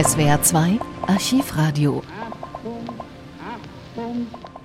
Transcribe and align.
SWR 0.00 0.40
2 0.40 0.78
Archivradio. 1.08 2.04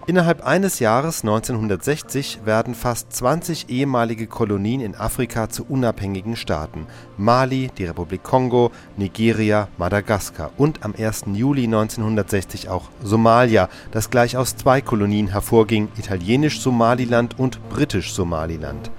Innerhalb 0.05 0.46
eines 0.46 0.78
Jahres 0.78 1.23
1960 1.23 2.41
werden 2.46 2.75
fast 2.75 3.12
20 3.13 3.67
ehemalige 3.69 4.27
Kolonien 4.27 4.79
in 4.79 4.93
Afrika 4.93 5.49
zu 5.49 5.65
unabhängigen 5.65 6.35
Staaten: 6.35 6.85
Mali, 7.17 7.71
die 7.75 7.85
Republik 7.85 8.21
Kongo, 8.21 8.69
Nigeria, 8.96 9.69
Madagaskar 9.79 10.51
und 10.58 10.85
am 10.85 10.94
1. 10.96 11.24
Juli 11.34 11.63
1960 11.63 12.70
auch 12.70 12.90
Somalia, 13.02 13.70
das 13.90 14.12
gleich 14.12 14.38
aus 14.38 14.56
zwei 14.56 14.81
Kolonien 14.81 15.29
hervorging, 15.29 15.88
Italienisch-Somaliland 15.97 17.40
und 17.40 17.58
Britisch-Somaliland. 17.70 18.91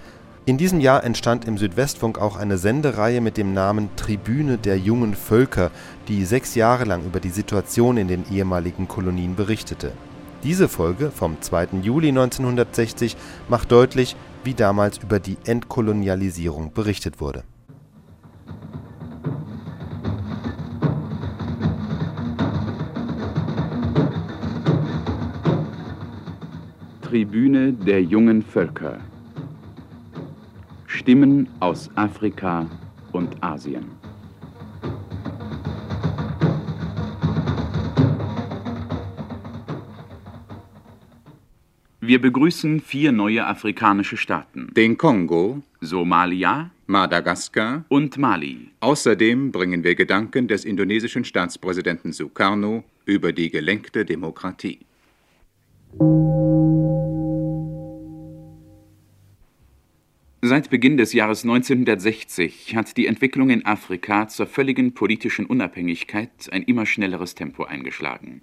In 0.46 0.58
diesem 0.58 0.78
Jahr 0.78 1.04
entstand 1.04 1.46
im 1.46 1.56
Südwestfunk 1.56 2.18
auch 2.18 2.36
eine 2.36 2.58
Sendereihe 2.58 3.22
mit 3.22 3.38
dem 3.38 3.54
Namen 3.54 3.88
Tribüne 3.96 4.58
der 4.58 4.76
jungen 4.76 5.14
Völker, 5.14 5.70
die 6.08 6.24
sechs 6.24 6.54
Jahre 6.54 6.84
lang 6.84 7.04
über 7.04 7.20
die 7.20 7.30
Situation 7.30 7.96
in 7.96 8.08
den 8.08 8.24
ehemaligen 8.30 8.88
Kolonien 8.88 9.34
berichtete. 9.34 9.92
Diese 10.42 10.68
Folge 10.68 11.10
vom 11.10 11.40
2. 11.40 11.68
Juli 11.82 12.08
1960 12.08 13.16
macht 13.48 13.72
deutlich, 13.72 14.14
wie 14.44 14.54
damals 14.54 14.98
über 14.98 15.18
die 15.18 15.38
Entkolonialisierung 15.46 16.72
berichtet 16.72 17.20
wurde. 17.20 17.44
Tribüne 27.00 27.72
der 27.72 28.02
jungen 28.02 28.42
Völker 28.42 28.98
Stimmen 31.04 31.48
aus 31.60 31.90
Afrika 31.96 32.66
und 33.12 33.42
Asien. 33.42 34.03
Wir 42.06 42.20
begrüßen 42.20 42.80
vier 42.82 43.12
neue 43.12 43.46
afrikanische 43.46 44.18
Staaten. 44.18 44.70
Den 44.76 44.98
Kongo, 44.98 45.62
Somalia, 45.80 46.70
Madagaskar 46.86 47.86
und 47.88 48.18
Mali. 48.18 48.68
Außerdem 48.80 49.50
bringen 49.50 49.82
wir 49.84 49.94
Gedanken 49.94 50.46
des 50.46 50.66
indonesischen 50.66 51.24
Staatspräsidenten 51.24 52.12
Sukarno 52.12 52.84
über 53.06 53.32
die 53.32 53.48
gelenkte 53.48 54.04
Demokratie. 54.04 54.80
Seit 60.42 60.68
Beginn 60.68 60.98
des 60.98 61.14
Jahres 61.14 61.44
1960 61.44 62.76
hat 62.76 62.98
die 62.98 63.06
Entwicklung 63.06 63.48
in 63.48 63.64
Afrika 63.64 64.28
zur 64.28 64.46
völligen 64.46 64.92
politischen 64.92 65.46
Unabhängigkeit 65.46 66.50
ein 66.52 66.64
immer 66.64 66.84
schnelleres 66.84 67.34
Tempo 67.34 67.64
eingeschlagen. 67.64 68.42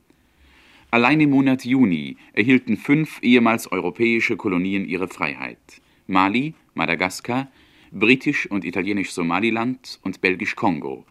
Allein 0.92 1.22
im 1.22 1.30
Monat 1.30 1.64
Juni 1.64 2.18
erhielten 2.34 2.76
fünf 2.76 3.20
ehemals 3.22 3.72
europäische 3.72 4.36
Kolonien 4.36 4.86
ihre 4.86 5.08
Freiheit: 5.08 5.82
Mali, 6.06 6.54
Madagaskar, 6.74 7.50
britisch 7.92 8.46
und 8.52 8.66
italienisch 8.66 9.12
Somaliland 9.12 10.00
und 10.04 10.20
belgisch 10.20 10.56
Kongo, 10.56 11.06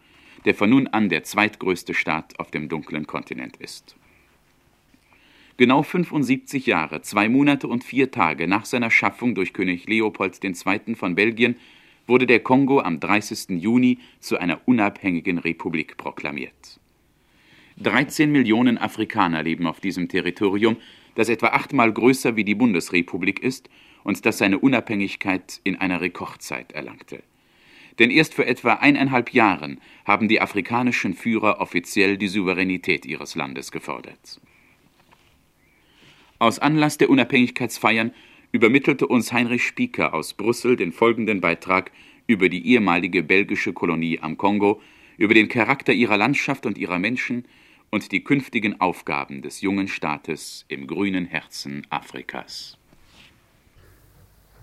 der 0.45 0.53
von 0.53 0.69
nun 0.69 0.87
an 0.87 1.09
der 1.09 1.23
zweitgrößte 1.23 1.95
Staat 1.95 2.39
auf 2.39 2.51
dem 2.51 2.69
dunklen 2.69 3.07
Kontinent 3.07 3.57
ist 3.57 3.95
Genau 5.57 5.83
75 5.83 6.65
Jahre, 6.65 7.01
zwei 7.01 7.29
Monate 7.29 7.67
und 7.67 7.83
vier 7.83 8.09
Tage 8.09 8.47
nach 8.47 8.65
seiner 8.65 8.89
Schaffung 8.89 9.35
durch 9.35 9.53
König 9.53 9.87
Leopold 9.87 10.43
II. 10.43 10.95
von 10.95 11.13
Belgien 11.13 11.55
wurde 12.07 12.25
der 12.25 12.39
Kongo 12.39 12.81
am 12.81 12.99
30. 12.99 13.61
Juni 13.61 13.99
zu 14.19 14.37
einer 14.37 14.61
unabhängigen 14.65 15.37
Republik 15.37 15.97
proklamiert. 15.97 16.79
13 17.77 18.31
Millionen 18.31 18.77
Afrikaner 18.77 19.43
leben 19.43 19.67
auf 19.67 19.79
diesem 19.79 20.07
Territorium, 20.07 20.77
das 21.15 21.29
etwa 21.29 21.47
achtmal 21.47 21.91
größer 21.91 22.35
wie 22.35 22.43
die 22.43 22.55
Bundesrepublik 22.55 23.41
ist 23.41 23.69
und 24.03 24.25
das 24.25 24.37
seine 24.37 24.59
Unabhängigkeit 24.59 25.59
in 25.63 25.77
einer 25.77 26.01
Rekordzeit 26.01 26.71
erlangte. 26.71 27.23
Denn 27.99 28.09
erst 28.09 28.33
vor 28.33 28.45
etwa 28.45 28.73
eineinhalb 28.73 29.33
Jahren 29.33 29.79
haben 30.05 30.27
die 30.27 30.41
afrikanischen 30.41 31.13
Führer 31.13 31.59
offiziell 31.59 32.17
die 32.17 32.27
Souveränität 32.27 33.05
ihres 33.05 33.35
Landes 33.35 33.71
gefordert 33.71 34.39
aus 36.41 36.57
Anlass 36.57 36.97
der 36.97 37.11
Unabhängigkeitsfeiern 37.11 38.11
übermittelte 38.51 39.05
uns 39.05 39.31
Heinrich 39.31 39.63
Spieker 39.63 40.15
aus 40.15 40.33
Brüssel 40.33 40.75
den 40.75 40.91
folgenden 40.91 41.39
Beitrag 41.39 41.91
über 42.25 42.49
die 42.49 42.65
ehemalige 42.65 43.21
belgische 43.21 43.73
Kolonie 43.73 44.17
am 44.19 44.37
Kongo, 44.37 44.81
über 45.17 45.35
den 45.35 45.49
Charakter 45.49 45.93
ihrer 45.93 46.17
Landschaft 46.17 46.65
und 46.65 46.79
ihrer 46.79 46.97
Menschen 46.97 47.45
und 47.91 48.11
die 48.11 48.23
künftigen 48.23 48.79
Aufgaben 48.79 49.41
des 49.41 49.61
jungen 49.61 49.87
Staates 49.87 50.65
im 50.69 50.87
grünen 50.87 51.25
Herzen 51.25 51.85
Afrikas. 51.89 52.77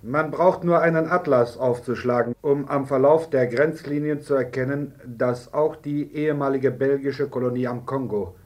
Man 0.03 0.31
braucht 0.31 0.65
nur 0.65 0.81
einen 0.81 1.07
Atlas 1.09 1.57
aufzuschlagen, 1.57 2.35
um 2.41 2.69
am 2.69 2.87
Verlauf 2.87 3.31
der 3.31 3.47
Grenzlinien 3.49 4.21
zu 4.21 4.35
erkennen, 4.35 4.95
dass 5.05 5.53
auch 5.53 5.77
die 5.77 6.13
ehemalige 6.15 6.71
belgische 6.71 7.29
Kolonie 7.29 7.67
am 7.67 7.85
Kongo, 7.85 8.37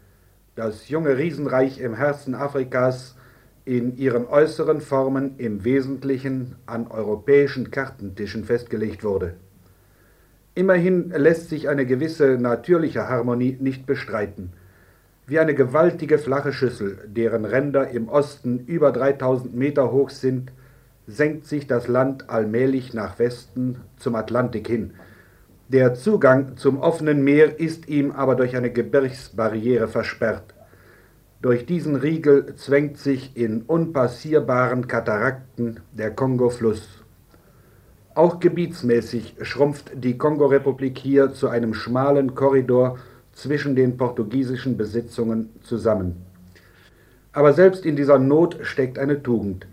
das 0.55 0.89
junge 0.89 1.17
Riesenreich 1.17 1.79
im 1.79 1.95
Herzen 1.95 2.35
Afrikas, 2.35 3.17
in 3.65 3.97
ihren 3.97 4.27
äußeren 4.27 4.81
Formen 4.81 5.37
im 5.39 5.63
Wesentlichen 5.63 6.57
an 6.67 6.89
europäischen 6.89 7.71
Kartentischen 7.71 8.45
festgelegt 8.45 9.05
wurde. 9.05 9.37
Immerhin 10.55 11.11
lässt 11.11 11.49
sich 11.51 11.69
eine 11.69 11.87
gewisse 11.87 12.39
natürliche 12.39 13.09
Harmonie 13.09 13.57
nicht 13.61 13.87
bestreiten. 13.87 14.53
Wie 15.33 15.39
eine 15.39 15.55
gewaltige 15.55 16.19
flache 16.19 16.53
Schüssel, 16.53 16.99
deren 17.07 17.47
Ränder 17.47 17.89
im 17.89 18.11
Osten 18.11 18.59
über 18.67 18.93
3000 18.93 19.55
Meter 19.57 19.91
hoch 19.91 20.11
sind, 20.11 20.53
senkt 21.07 21.47
sich 21.47 21.67
das 21.67 21.89
Land 21.89 22.29
allmählich 22.29 22.93
nach 22.93 23.19
Westen 23.19 23.81
zum 23.97 24.15
Atlantik 24.15 24.69
hin. 24.69 24.93
Der 25.69 25.95
Zugang 25.95 26.59
zum 26.59 26.79
offenen 26.81 27.25
Meer 27.25 27.59
ist 27.59 27.89
ihm 27.89 28.11
aber 28.11 28.35
durch 28.35 28.59
eine 28.59 28.71
Gebirgsbarriere 28.71 29.89
versperrt. 29.89 30.53
Durch 31.41 31.65
diesen 31.65 31.97
Riegel 31.97 32.55
zwängt 32.57 32.99
sich 32.99 33.35
in 33.35 33.63
unpassierbaren 33.63 34.87
Katarakten 34.87 35.81
der 35.93 36.11
Kongo-Fluss. 36.11 37.03
Auch 38.15 38.39
gebietsmäßig 38.39 39.37
schrumpft 39.41 39.93
die 39.95 40.19
Kongo-Republik 40.19 40.99
hier 40.99 41.33
zu 41.33 41.49
einem 41.49 41.73
schmalen 41.73 42.35
Korridor 42.35 42.99
zwischen 43.43 43.75
den 43.75 43.97
portugiesischen 43.97 44.77
Besitzungen 44.77 45.51
zusammen. 45.63 46.25
Aber 47.33 47.53
selbst 47.53 47.85
in 47.85 47.97
dieser 47.97 48.19
Not 48.19 48.59
steckt 48.63 48.99
eine 49.01 49.21
Tugend. 49.23 49.67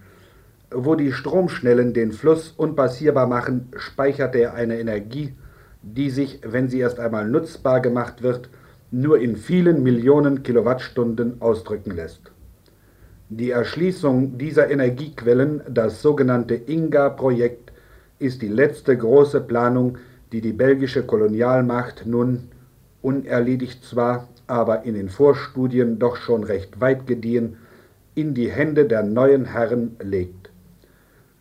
Wo 0.72 0.96
die 0.96 1.12
Stromschnellen 1.12 1.94
den 1.94 2.12
Fluss 2.12 2.54
unpassierbar 2.58 3.28
machen, 3.28 3.70
speichert 3.78 4.36
er 4.36 4.56
eine 4.56 4.80
Energie, 4.80 5.34
die 5.84 6.10
sich, 6.10 6.40
wenn 6.44 6.68
sie 6.68 6.80
erst 6.80 7.00
einmal 7.00 7.28
nutzbar 7.28 7.80
gemacht 7.80 8.24
wird, 8.24 8.50
nur 8.92 9.20
in 9.20 9.36
vielen 9.36 9.84
Millionen 9.84 10.42
Kilowattstunden 10.42 11.42
ausdrücken 11.42 11.92
lässt. 11.92 12.32
Die 13.30 13.52
Erschließung 13.52 14.40
dieser 14.40 14.72
Energiequellen, 14.72 15.62
das 15.70 16.02
sogenannte 16.02 16.56
Inga-Projekt, 16.56 17.72
ist 18.18 18.42
die 18.42 18.48
letzte 18.48 18.98
große 18.98 19.42
Planung, 19.42 20.00
die 20.32 20.42
die 20.42 20.54
belgische 20.54 21.04
Kolonialmacht 21.04 22.08
nun, 22.08 22.50
unerledigt 23.02 23.84
zwar, 23.84 24.28
aber 24.48 24.84
in 24.84 24.96
den 24.96 25.10
Vorstudien 25.10 26.00
doch 26.00 26.16
schon 26.16 26.44
recht 26.44 26.82
weit 26.82 27.08
gediehen, 27.08 27.58
in 28.16 28.34
die 28.34 28.50
Hände 28.52 28.86
der 28.86 29.04
neuen 29.04 29.46
Herren 29.46 29.96
legt. 30.02 30.50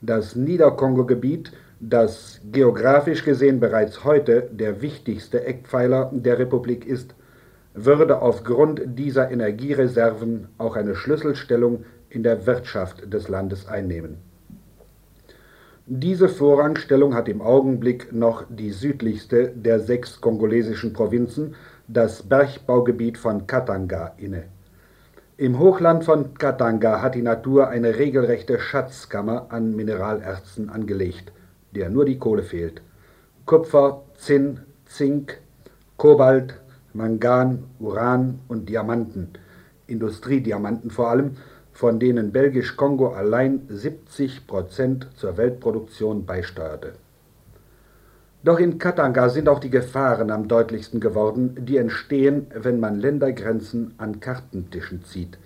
Das 0.00 0.36
Niederkongo-Gebiet, 0.36 1.52
das 1.80 2.40
geografisch 2.52 3.24
gesehen 3.24 3.60
bereits 3.60 4.04
heute 4.04 4.48
der 4.52 4.82
wichtigste 4.82 5.44
Eckpfeiler 5.44 6.10
der 6.12 6.38
Republik 6.38 6.86
ist, 6.86 7.14
würde 7.74 8.22
aufgrund 8.22 8.82
dieser 8.98 9.30
Energiereserven 9.30 10.48
auch 10.58 10.76
eine 10.76 10.94
Schlüsselstellung 10.94 11.84
in 12.10 12.22
der 12.22 12.46
Wirtschaft 12.46 13.12
des 13.12 13.28
Landes 13.28 13.66
einnehmen. 13.66 14.27
Diese 15.90 16.28
Vorrangstellung 16.28 17.14
hat 17.14 17.30
im 17.30 17.40
Augenblick 17.40 18.12
noch 18.12 18.44
die 18.50 18.72
südlichste 18.72 19.48
der 19.48 19.80
sechs 19.80 20.20
kongolesischen 20.20 20.92
Provinzen, 20.92 21.54
das 21.86 22.24
Bergbaugebiet 22.24 23.16
von 23.16 23.46
Katanga, 23.46 24.12
inne. 24.18 24.44
Im 25.38 25.58
Hochland 25.58 26.04
von 26.04 26.34
Katanga 26.34 27.00
hat 27.00 27.14
die 27.14 27.22
Natur 27.22 27.68
eine 27.68 27.96
regelrechte 27.96 28.58
Schatzkammer 28.58 29.46
an 29.48 29.74
Mineralerzen 29.74 30.68
angelegt, 30.68 31.32
der 31.74 31.88
nur 31.88 32.04
die 32.04 32.18
Kohle 32.18 32.42
fehlt. 32.42 32.82
Kupfer, 33.46 34.02
Zinn, 34.18 34.60
Zink, 34.84 35.38
Kobalt, 35.96 36.60
Mangan, 36.92 37.64
Uran 37.78 38.40
und 38.48 38.68
Diamanten, 38.68 39.30
Industriediamanten 39.86 40.90
vor 40.90 41.08
allem, 41.08 41.38
von 41.78 42.00
denen 42.00 42.32
Belgisch-Kongo 42.32 43.10
allein 43.10 43.60
70 43.68 44.48
Prozent 44.48 45.06
zur 45.14 45.36
Weltproduktion 45.36 46.26
beisteuerte. 46.26 46.94
Doch 48.42 48.58
in 48.58 48.78
Katanga 48.78 49.28
sind 49.28 49.48
auch 49.48 49.60
die 49.60 49.70
Gefahren 49.70 50.32
am 50.32 50.48
deutlichsten 50.48 50.98
geworden, 50.98 51.54
die 51.60 51.76
entstehen, 51.76 52.48
wenn 52.52 52.80
man 52.80 52.98
Ländergrenzen 52.98 53.94
an 53.96 54.18
Kartentischen 54.18 55.04
zieht. 55.04 55.38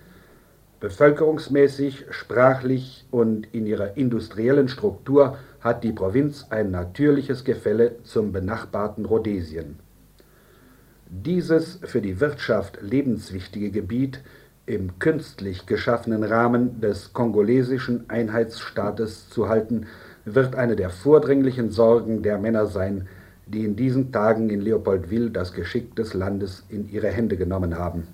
Bevölkerungsmäßig, 0.79 2.05
sprachlich 2.09 3.05
und 3.11 3.47
in 3.53 3.67
ihrer 3.67 3.95
industriellen 3.95 4.69
Struktur 4.69 5.37
hat 5.59 5.83
die 5.83 5.91
Provinz 5.91 6.47
ein 6.49 6.71
natürliches 6.71 7.43
Gefälle 7.43 7.97
zum 8.01 8.31
benachbarten 8.31 9.05
Rhodesien. 9.05 9.77
Dieses 11.11 11.77
für 11.83 12.01
die 12.01 12.19
Wirtschaft 12.19 12.79
lebenswichtige 12.81 13.69
Gebiet 13.69 14.21
im 14.65 14.97
künstlich 14.99 15.65
geschaffenen 15.65 16.23
Rahmen 16.23 16.79
des 16.79 17.11
kongolesischen 17.11 18.09
Einheitsstaates 18.09 19.29
zu 19.29 19.49
halten, 19.49 19.87
wird 20.25 20.55
eine 20.55 20.75
der 20.75 20.89
vordringlichen 20.89 21.69
Sorgen 21.69 22.23
der 22.23 22.37
Männer 22.37 22.67
sein, 22.67 23.07
die 23.45 23.65
in 23.65 23.75
diesen 23.75 24.13
Tagen 24.13 24.49
in 24.49 24.61
Leopoldville 24.61 25.31
das 25.31 25.53
Geschick 25.53 25.95
des 25.97 26.13
Landes 26.13 26.63
in 26.69 26.89
ihre 26.89 27.09
Hände 27.09 27.35
genommen 27.35 27.77
haben. 27.77 28.07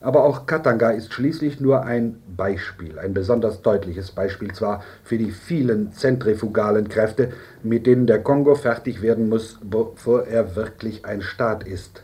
Aber 0.00 0.24
auch 0.24 0.46
Katanga 0.46 0.90
ist 0.90 1.12
schließlich 1.12 1.60
nur 1.60 1.82
ein 1.84 2.22
Beispiel, 2.36 2.98
ein 2.98 3.14
besonders 3.14 3.62
deutliches 3.62 4.12
Beispiel 4.12 4.52
zwar 4.52 4.84
für 5.02 5.18
die 5.18 5.32
vielen 5.32 5.92
zentrifugalen 5.92 6.88
Kräfte, 6.88 7.32
mit 7.64 7.86
denen 7.86 8.06
der 8.06 8.22
Kongo 8.22 8.54
fertig 8.54 9.02
werden 9.02 9.28
muss, 9.28 9.58
bevor 9.62 10.24
er 10.26 10.54
wirklich 10.54 11.04
ein 11.04 11.20
Staat 11.20 11.66
ist. 11.66 12.02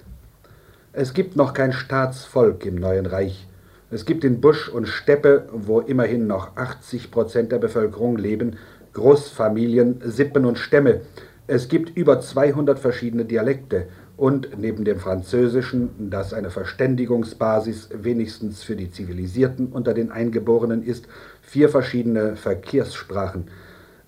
Es 0.97 1.13
gibt 1.13 1.35
noch 1.35 1.55
kein 1.55 1.73
Staatsvolk 1.73 2.65
im 2.65 2.77
neuen 2.77 3.07
Reich. 3.07 3.49
Es 3.91 4.05
gibt 4.05 4.23
in 4.23 4.41
Busch 4.41 4.69
und 4.69 4.87
Steppe, 4.87 5.49
wo 5.51 5.81
immerhin 5.81 6.29
noch 6.29 6.57
80 6.57 7.11
Prozent 7.11 7.51
der 7.51 7.59
Bevölkerung 7.59 8.17
leben, 8.17 8.59
Großfamilien, 8.93 10.03
Sippen 10.05 10.45
und 10.45 10.57
Stämme. 10.57 11.01
Es 11.49 11.67
gibt 11.67 11.97
über 11.97 12.21
200 12.21 12.79
verschiedene 12.79 13.25
Dialekte 13.25 13.89
und 14.17 14.57
neben 14.57 14.85
dem 14.85 15.01
Französischen, 15.01 15.91
das 16.11 16.33
eine 16.33 16.51
Verständigungsbasis 16.51 17.89
wenigstens 17.93 18.63
für 18.63 18.77
die 18.77 18.93
Zivilisierten 18.93 19.73
unter 19.73 19.95
den 19.95 20.13
Eingeborenen 20.13 20.85
ist, 20.85 21.09
vier 21.43 21.71
verschiedene 21.71 22.37
Verkehrssprachen. 22.37 23.49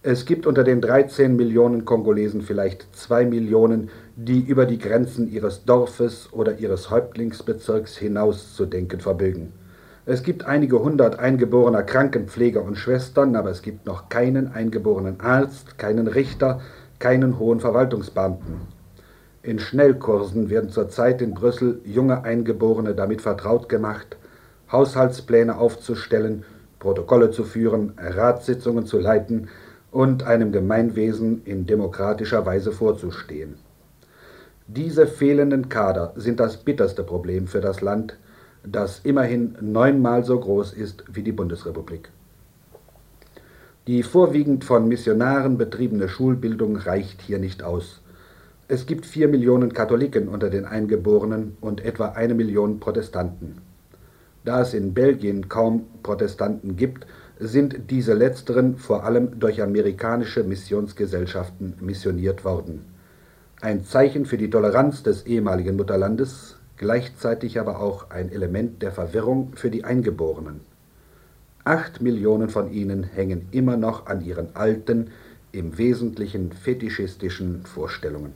Es 0.04 0.24
gibt 0.24 0.46
unter 0.46 0.62
den 0.62 0.80
13 0.80 1.34
Millionen 1.34 1.84
Kongolesen 1.84 2.42
vielleicht 2.42 2.94
zwei 2.94 3.24
Millionen, 3.24 3.90
die 4.18 4.40
über 4.40 4.64
die 4.64 4.78
Grenzen 4.78 5.30
ihres 5.30 5.66
Dorfes 5.66 6.32
oder 6.32 6.58
ihres 6.58 6.90
Häuptlingsbezirks 6.90 7.98
hinaus 7.98 8.54
zu 8.54 8.64
denken 8.64 9.00
verbögen. 9.00 9.52
Es 10.06 10.22
gibt 10.22 10.46
einige 10.46 10.80
hundert 10.80 11.18
eingeborener 11.18 11.82
Krankenpfleger 11.82 12.62
und 12.62 12.76
Schwestern, 12.76 13.36
aber 13.36 13.50
es 13.50 13.60
gibt 13.60 13.84
noch 13.84 14.08
keinen 14.08 14.52
eingeborenen 14.52 15.20
Arzt, 15.20 15.76
keinen 15.76 16.06
Richter, 16.06 16.62
keinen 16.98 17.38
hohen 17.38 17.60
Verwaltungsbeamten. 17.60 18.62
In 19.42 19.58
Schnellkursen 19.58 20.48
werden 20.48 20.70
zurzeit 20.70 21.20
in 21.20 21.34
Brüssel 21.34 21.82
junge 21.84 22.24
Eingeborene 22.24 22.94
damit 22.94 23.20
vertraut 23.20 23.68
gemacht, 23.68 24.16
Haushaltspläne 24.72 25.58
aufzustellen, 25.58 26.44
Protokolle 26.78 27.32
zu 27.32 27.44
führen, 27.44 27.92
Ratssitzungen 27.98 28.86
zu 28.86 28.98
leiten 28.98 29.48
und 29.90 30.22
einem 30.22 30.52
Gemeinwesen 30.52 31.42
in 31.44 31.66
demokratischer 31.66 32.46
Weise 32.46 32.72
vorzustehen. 32.72 33.65
Diese 34.68 35.06
fehlenden 35.06 35.68
Kader 35.68 36.12
sind 36.16 36.40
das 36.40 36.56
bitterste 36.56 37.04
Problem 37.04 37.46
für 37.46 37.60
das 37.60 37.82
Land, 37.82 38.16
das 38.64 38.98
immerhin 39.04 39.56
neunmal 39.60 40.24
so 40.24 40.40
groß 40.40 40.72
ist 40.72 41.04
wie 41.12 41.22
die 41.22 41.30
Bundesrepublik. 41.30 42.10
Die 43.86 44.02
vorwiegend 44.02 44.64
von 44.64 44.88
Missionaren 44.88 45.56
betriebene 45.56 46.08
Schulbildung 46.08 46.74
reicht 46.74 47.22
hier 47.22 47.38
nicht 47.38 47.62
aus. 47.62 48.00
Es 48.66 48.86
gibt 48.86 49.06
vier 49.06 49.28
Millionen 49.28 49.72
Katholiken 49.72 50.26
unter 50.26 50.50
den 50.50 50.64
Eingeborenen 50.64 51.56
und 51.60 51.84
etwa 51.84 52.08
eine 52.08 52.34
Million 52.34 52.80
Protestanten. 52.80 53.58
Da 54.44 54.62
es 54.62 54.74
in 54.74 54.94
Belgien 54.94 55.48
kaum 55.48 55.86
Protestanten 56.02 56.74
gibt, 56.74 57.06
sind 57.38 57.88
diese 57.90 58.14
letzteren 58.14 58.78
vor 58.78 59.04
allem 59.04 59.38
durch 59.38 59.62
amerikanische 59.62 60.42
Missionsgesellschaften 60.42 61.74
missioniert 61.80 62.44
worden. 62.44 62.95
Ein 63.62 63.84
Zeichen 63.84 64.26
für 64.26 64.36
die 64.36 64.50
Toleranz 64.50 65.02
des 65.02 65.24
ehemaligen 65.24 65.76
Mutterlandes, 65.76 66.56
gleichzeitig 66.76 67.58
aber 67.58 67.80
auch 67.80 68.10
ein 68.10 68.30
Element 68.30 68.82
der 68.82 68.92
Verwirrung 68.92 69.52
für 69.54 69.70
die 69.70 69.82
Eingeborenen. 69.82 70.60
Acht 71.64 72.02
Millionen 72.02 72.50
von 72.50 72.70
ihnen 72.70 73.02
hängen 73.02 73.48
immer 73.52 73.78
noch 73.78 74.08
an 74.08 74.22
ihren 74.22 74.54
alten, 74.54 75.10
im 75.52 75.78
Wesentlichen 75.78 76.52
fetischistischen 76.52 77.62
Vorstellungen. 77.64 78.34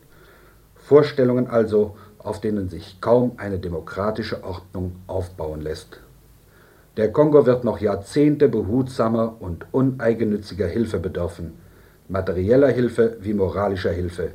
Vorstellungen 0.74 1.48
also, 1.48 1.98
auf 2.16 2.40
denen 2.40 2.70
sich 2.70 3.02
kaum 3.02 3.32
eine 3.36 3.58
demokratische 3.58 4.42
Ordnung 4.42 4.96
aufbauen 5.06 5.60
lässt. 5.60 6.00
Der 6.96 7.12
Kongo 7.12 7.44
wird 7.44 7.62
noch 7.62 7.78
Jahrzehnte 7.78 8.48
behutsamer 8.48 9.36
und 9.38 9.66
uneigennütziger 9.70 10.66
Hilfe 10.66 10.98
bedürfen, 10.98 11.52
materieller 12.08 12.68
Hilfe 12.68 13.18
wie 13.20 13.34
moralischer 13.34 13.92
Hilfe, 13.92 14.30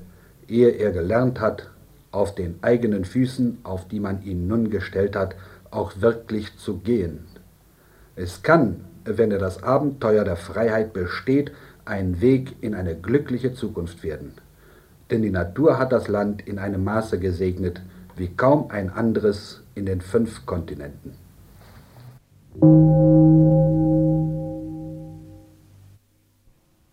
ehe 0.48 0.70
er 0.70 0.92
gelernt 0.92 1.40
hat, 1.40 1.70
auf 2.12 2.36
den 2.36 2.60
eigenen 2.62 3.06
Füßen, 3.06 3.60
auf 3.64 3.88
die 3.88 4.00
man 4.00 4.24
ihn 4.24 4.48
nun 4.48 4.70
gestellt 4.70 5.16
hat, 5.16 5.36
auch 5.72 6.02
wirklich 6.02 6.58
zu 6.58 6.78
gehen. 6.78 7.26
Es 8.16 8.42
kann, 8.42 8.86
wenn 9.04 9.32
er 9.32 9.40
das 9.40 9.64
Abenteuer 9.64 10.24
der 10.24 10.38
Freiheit 10.38 10.94
besteht, 10.94 11.52
ein 11.84 12.22
Weg 12.22 12.56
in 12.62 12.74
eine 12.74 12.96
glückliche 12.96 13.54
Zukunft 13.54 14.04
werden 14.04 14.34
denn 15.12 15.22
die 15.22 15.32
Natur 15.32 15.78
hat 15.78 15.92
das 15.92 16.08
Land 16.08 16.48
in 16.48 16.60
einem 16.60 16.84
Maße 16.84 17.20
gesegnet 17.20 17.82
wie 18.16 18.30
kaum 18.30 18.70
ein 18.72 18.90
anderes 18.90 19.64
in 19.76 19.86
den 19.86 20.02
fünf 20.02 20.46
Kontinenten. 20.46 21.14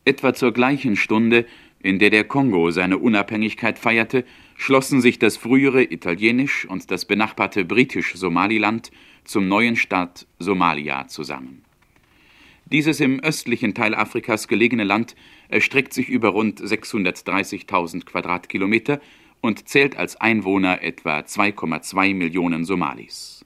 Etwa 0.04 0.34
zur 0.34 0.52
gleichen 0.52 0.96
Stunde, 0.96 1.46
in 1.82 1.98
der 1.98 2.10
der 2.10 2.24
Kongo 2.24 2.70
seine 2.70 2.98
Unabhängigkeit 2.98 3.78
feierte, 3.78 4.24
schlossen 4.56 5.00
sich 5.00 5.18
das 5.18 5.36
frühere 5.36 5.82
Italienisch 5.82 6.64
und 6.66 6.90
das 6.90 7.04
benachbarte 7.04 7.64
Britisch-Somaliland 7.64 8.90
zum 9.24 9.48
neuen 9.48 9.76
Staat 9.76 10.26
Somalia 10.38 11.08
zusammen. 11.08 11.64
Dieses 12.66 13.00
im 13.00 13.20
östlichen 13.20 13.74
Teil 13.74 13.94
Afrikas 13.94 14.48
gelegene 14.48 14.84
Land 14.84 15.14
erstreckt 15.48 15.92
sich 15.92 16.08
über 16.08 16.28
rund 16.28 16.60
630.000 16.60 18.04
Quadratkilometer 18.06 19.00
und 19.42 19.68
zählt 19.68 19.96
als 19.96 20.16
Einwohner 20.16 20.82
etwa 20.82 21.18
2,2 21.18 22.14
Millionen 22.14 22.64
Somalis. 22.64 23.44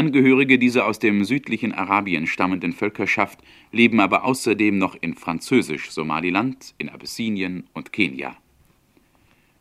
Angehörige 0.00 0.58
dieser 0.58 0.86
aus 0.86 0.98
dem 0.98 1.26
südlichen 1.26 1.74
Arabien 1.74 2.26
stammenden 2.26 2.72
Völkerschaft 2.72 3.38
leben 3.70 4.00
aber 4.00 4.24
außerdem 4.24 4.78
noch 4.78 4.96
in 4.98 5.14
Französisch-Somaliland, 5.14 6.74
in 6.78 6.88
Abyssinien 6.88 7.64
und 7.74 7.92
Kenia. 7.92 8.34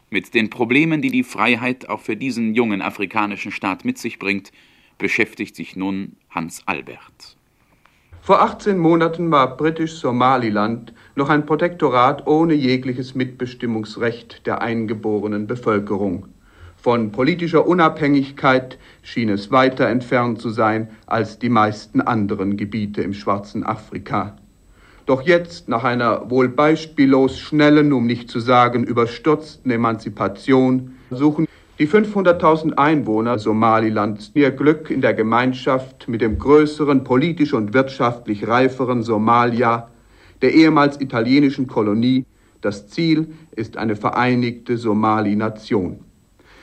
Mit 0.09 0.33
den 0.33 0.49
Problemen, 0.49 1.01
die 1.01 1.11
die 1.11 1.23
Freiheit 1.23 1.89
auch 1.89 1.99
für 1.99 2.15
diesen 2.15 2.55
jungen 2.55 2.81
afrikanischen 2.81 3.51
Staat 3.51 3.83
mit 3.83 3.97
sich 3.97 4.17
bringt, 4.17 4.53
beschäftigt 4.97 5.57
sich 5.57 5.75
nun 5.75 6.15
Hans 6.29 6.63
Albert. 6.65 7.35
Vor 8.21 8.41
18 8.41 8.77
Monaten 8.77 9.29
war 9.31 9.57
Britisch-Somaliland 9.57 10.93
noch 11.15 11.27
ein 11.27 11.45
Protektorat 11.45 12.27
ohne 12.27 12.53
jegliches 12.53 13.13
Mitbestimmungsrecht 13.13 14.45
der 14.45 14.61
eingeborenen 14.61 15.47
Bevölkerung. 15.47 16.29
Von 16.89 17.11
politischer 17.11 17.67
Unabhängigkeit 17.67 18.79
schien 19.03 19.29
es 19.29 19.51
weiter 19.51 19.87
entfernt 19.87 20.41
zu 20.41 20.49
sein 20.49 20.89
als 21.05 21.37
die 21.37 21.49
meisten 21.49 22.01
anderen 22.01 22.57
Gebiete 22.57 23.03
im 23.03 23.13
schwarzen 23.13 23.63
Afrika. 23.63 24.35
Doch 25.05 25.21
jetzt, 25.21 25.69
nach 25.69 25.83
einer 25.83 26.31
wohl 26.31 26.49
beispiellos 26.49 27.37
schnellen, 27.37 27.93
um 27.93 28.07
nicht 28.07 28.31
zu 28.31 28.39
sagen 28.39 28.85
überstürzten 28.85 29.69
Emanzipation, 29.69 30.95
suchen 31.11 31.47
die 31.77 31.87
500.000 31.87 32.73
Einwohner 32.73 33.37
Somalilands 33.37 34.31
ihr 34.33 34.49
Glück 34.49 34.89
in 34.89 35.01
der 35.01 35.13
Gemeinschaft 35.13 36.07
mit 36.07 36.21
dem 36.21 36.39
größeren, 36.39 37.03
politisch 37.03 37.53
und 37.53 37.75
wirtschaftlich 37.75 38.47
reiferen 38.47 39.03
Somalia, 39.03 39.91
der 40.41 40.55
ehemals 40.55 40.99
italienischen 40.99 41.67
Kolonie. 41.67 42.25
Das 42.61 42.87
Ziel 42.87 43.27
ist 43.55 43.77
eine 43.77 43.95
vereinigte 43.95 44.75
Somali-Nation. 44.75 46.08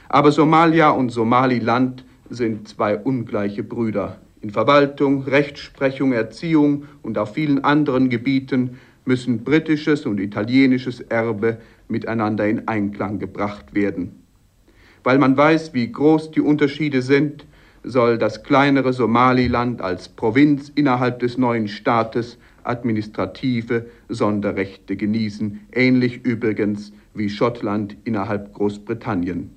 Aber 0.09 0.33
Somalia 0.33 0.91
und 0.91 1.11
Somaliland 1.11 2.05
sind 2.31 2.69
zwei 2.69 2.97
ungleiche 2.97 3.63
Brüder. 3.63 4.19
In 4.41 4.51
Verwaltung, 4.51 5.25
Rechtsprechung, 5.25 6.13
Erziehung 6.13 6.85
und 7.03 7.19
auf 7.19 7.35
vielen 7.35 7.65
anderen 7.65 8.11
Gebieten 8.11 8.79
müssen 9.05 9.45
britisches 9.45 10.07
und 10.07 10.21
italienisches 10.21 11.01
Erbe 11.01 11.59
miteinander 11.89 12.49
in 12.49 12.69
Einklang 12.69 13.19
gebracht 13.19 13.75
werden. 13.75 14.23
Weil 15.05 15.19
man 15.19 15.37
weiß, 15.37 15.73
wie 15.75 15.91
groß 15.91 16.33
die 16.33 16.41
Unterschiede 16.41 17.03
sind, 17.03 17.47
soll 17.85 18.19
das 18.19 18.43
kleinere 18.43 18.93
Somaliland 18.93 19.81
als 19.81 20.09
Provinz 20.09 20.73
innerhalb 20.75 21.21
des 21.21 21.39
neuen 21.39 21.69
Staates 21.69 22.39
administrative 22.65 23.87
Sonderrechte 24.09 24.97
genießen, 24.97 25.61
ähnlich 25.73 26.25
übrigens 26.25 26.93
wie 27.15 27.31
Schottland 27.31 27.97
innerhalb 28.05 28.53
Großbritannien. 28.55 29.56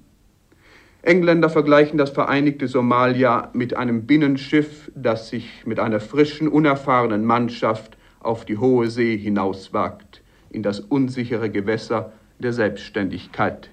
Engländer 1.02 1.50
vergleichen 1.50 1.98
das 1.98 2.10
vereinigte 2.10 2.68
Somalia 2.68 3.52
mit 3.54 3.76
einem 3.76 4.06
Binnenschiff, 4.06 4.92
das 4.96 5.30
sich 5.30 5.66
mit 5.66 5.80
einer 5.80 6.02
frischen, 6.02 6.50
unerfahrenen 6.50 7.24
Mannschaft 7.24 7.98
auf 8.20 8.44
die 8.44 8.58
hohe 8.58 8.90
See 8.90 9.18
hinauswagt, 9.18 10.22
in 10.50 10.62
das 10.62 10.82
unsichere 10.82 11.50
Gewässer 11.50 12.12
der 12.40 12.52
Selbstständigkeit. 12.52 13.70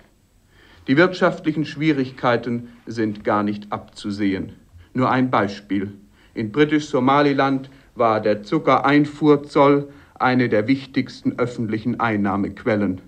Die 0.87 0.97
wirtschaftlichen 0.97 1.65
Schwierigkeiten 1.65 2.69
sind 2.87 3.25
gar 3.25 3.43
nicht 3.43 3.73
abzusehen. 3.73 4.53
Nur 4.95 5.11
ein 5.11 5.31
Beispiel. 5.31 5.95
In 6.33 6.53
Britisch-Somaliland 6.53 7.71
war 7.97 8.21
der 8.21 8.45
Zuckereinfuhrzoll 8.45 9.89
eine 10.15 10.49
der 10.49 10.69
wichtigsten 10.69 11.41
öffentlichen 11.41 11.99
Einnahmequellen. 11.99 13.01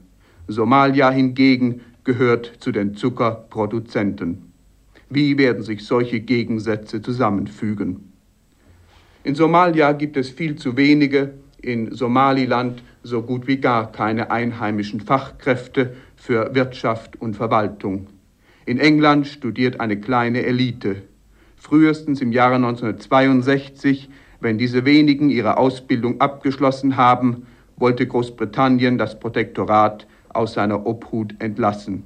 Somalia 0.48 1.10
hingegen 1.10 1.82
gehört 2.08 2.54
zu 2.60 2.72
den 2.72 2.94
Zuckerproduzenten. 2.94 4.50
Wie 5.10 5.36
werden 5.36 5.62
sich 5.62 5.84
solche 5.84 6.20
Gegensätze 6.20 7.02
zusammenfügen? 7.02 8.14
In 9.24 9.34
Somalia 9.34 9.92
gibt 9.92 10.16
es 10.16 10.30
viel 10.30 10.56
zu 10.56 10.78
wenige, 10.78 11.34
in 11.60 11.94
Somaliland 11.94 12.82
so 13.02 13.20
gut 13.20 13.46
wie 13.46 13.58
gar 13.58 13.92
keine 13.92 14.30
einheimischen 14.30 15.00
Fachkräfte 15.00 15.96
für 16.16 16.54
Wirtschaft 16.54 17.20
und 17.20 17.36
Verwaltung. 17.36 18.06
In 18.64 18.78
England 18.78 19.26
studiert 19.26 19.78
eine 19.78 20.00
kleine 20.00 20.46
Elite. 20.46 21.02
Frühestens 21.56 22.22
im 22.22 22.32
Jahre 22.32 22.54
1962, 22.54 24.08
wenn 24.40 24.56
diese 24.56 24.86
wenigen 24.86 25.28
ihre 25.28 25.58
Ausbildung 25.58 26.22
abgeschlossen 26.22 26.96
haben, 26.96 27.46
wollte 27.76 28.06
Großbritannien 28.06 28.96
das 28.96 29.20
Protektorat 29.20 30.06
aus 30.30 30.54
seiner 30.54 30.86
Obhut 30.86 31.34
entlassen. 31.38 32.04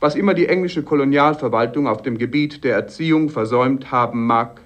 Was 0.00 0.16
immer 0.16 0.34
die 0.34 0.48
englische 0.48 0.82
Kolonialverwaltung 0.82 1.86
auf 1.86 2.02
dem 2.02 2.18
Gebiet 2.18 2.64
der 2.64 2.74
Erziehung 2.74 3.28
versäumt 3.28 3.92
haben 3.92 4.26
mag, 4.26 4.60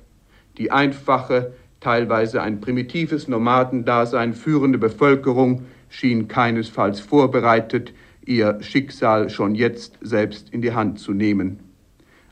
die 0.56 0.70
einfache, 0.70 1.52
teilweise 1.80 2.40
ein 2.40 2.60
primitives 2.60 3.28
Nomadendasein 3.28 4.32
führende 4.32 4.78
Bevölkerung 4.78 5.66
schien 5.88 6.28
keinesfalls 6.28 7.00
vorbereitet, 7.00 7.92
ihr 8.24 8.58
Schicksal 8.62 9.30
schon 9.30 9.54
jetzt 9.54 9.98
selbst 10.00 10.52
in 10.52 10.62
die 10.62 10.72
Hand 10.72 10.98
zu 10.98 11.12
nehmen. 11.12 11.60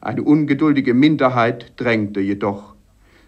Eine 0.00 0.22
ungeduldige 0.22 0.94
Minderheit 0.94 1.72
drängte 1.76 2.20
jedoch. 2.20 2.74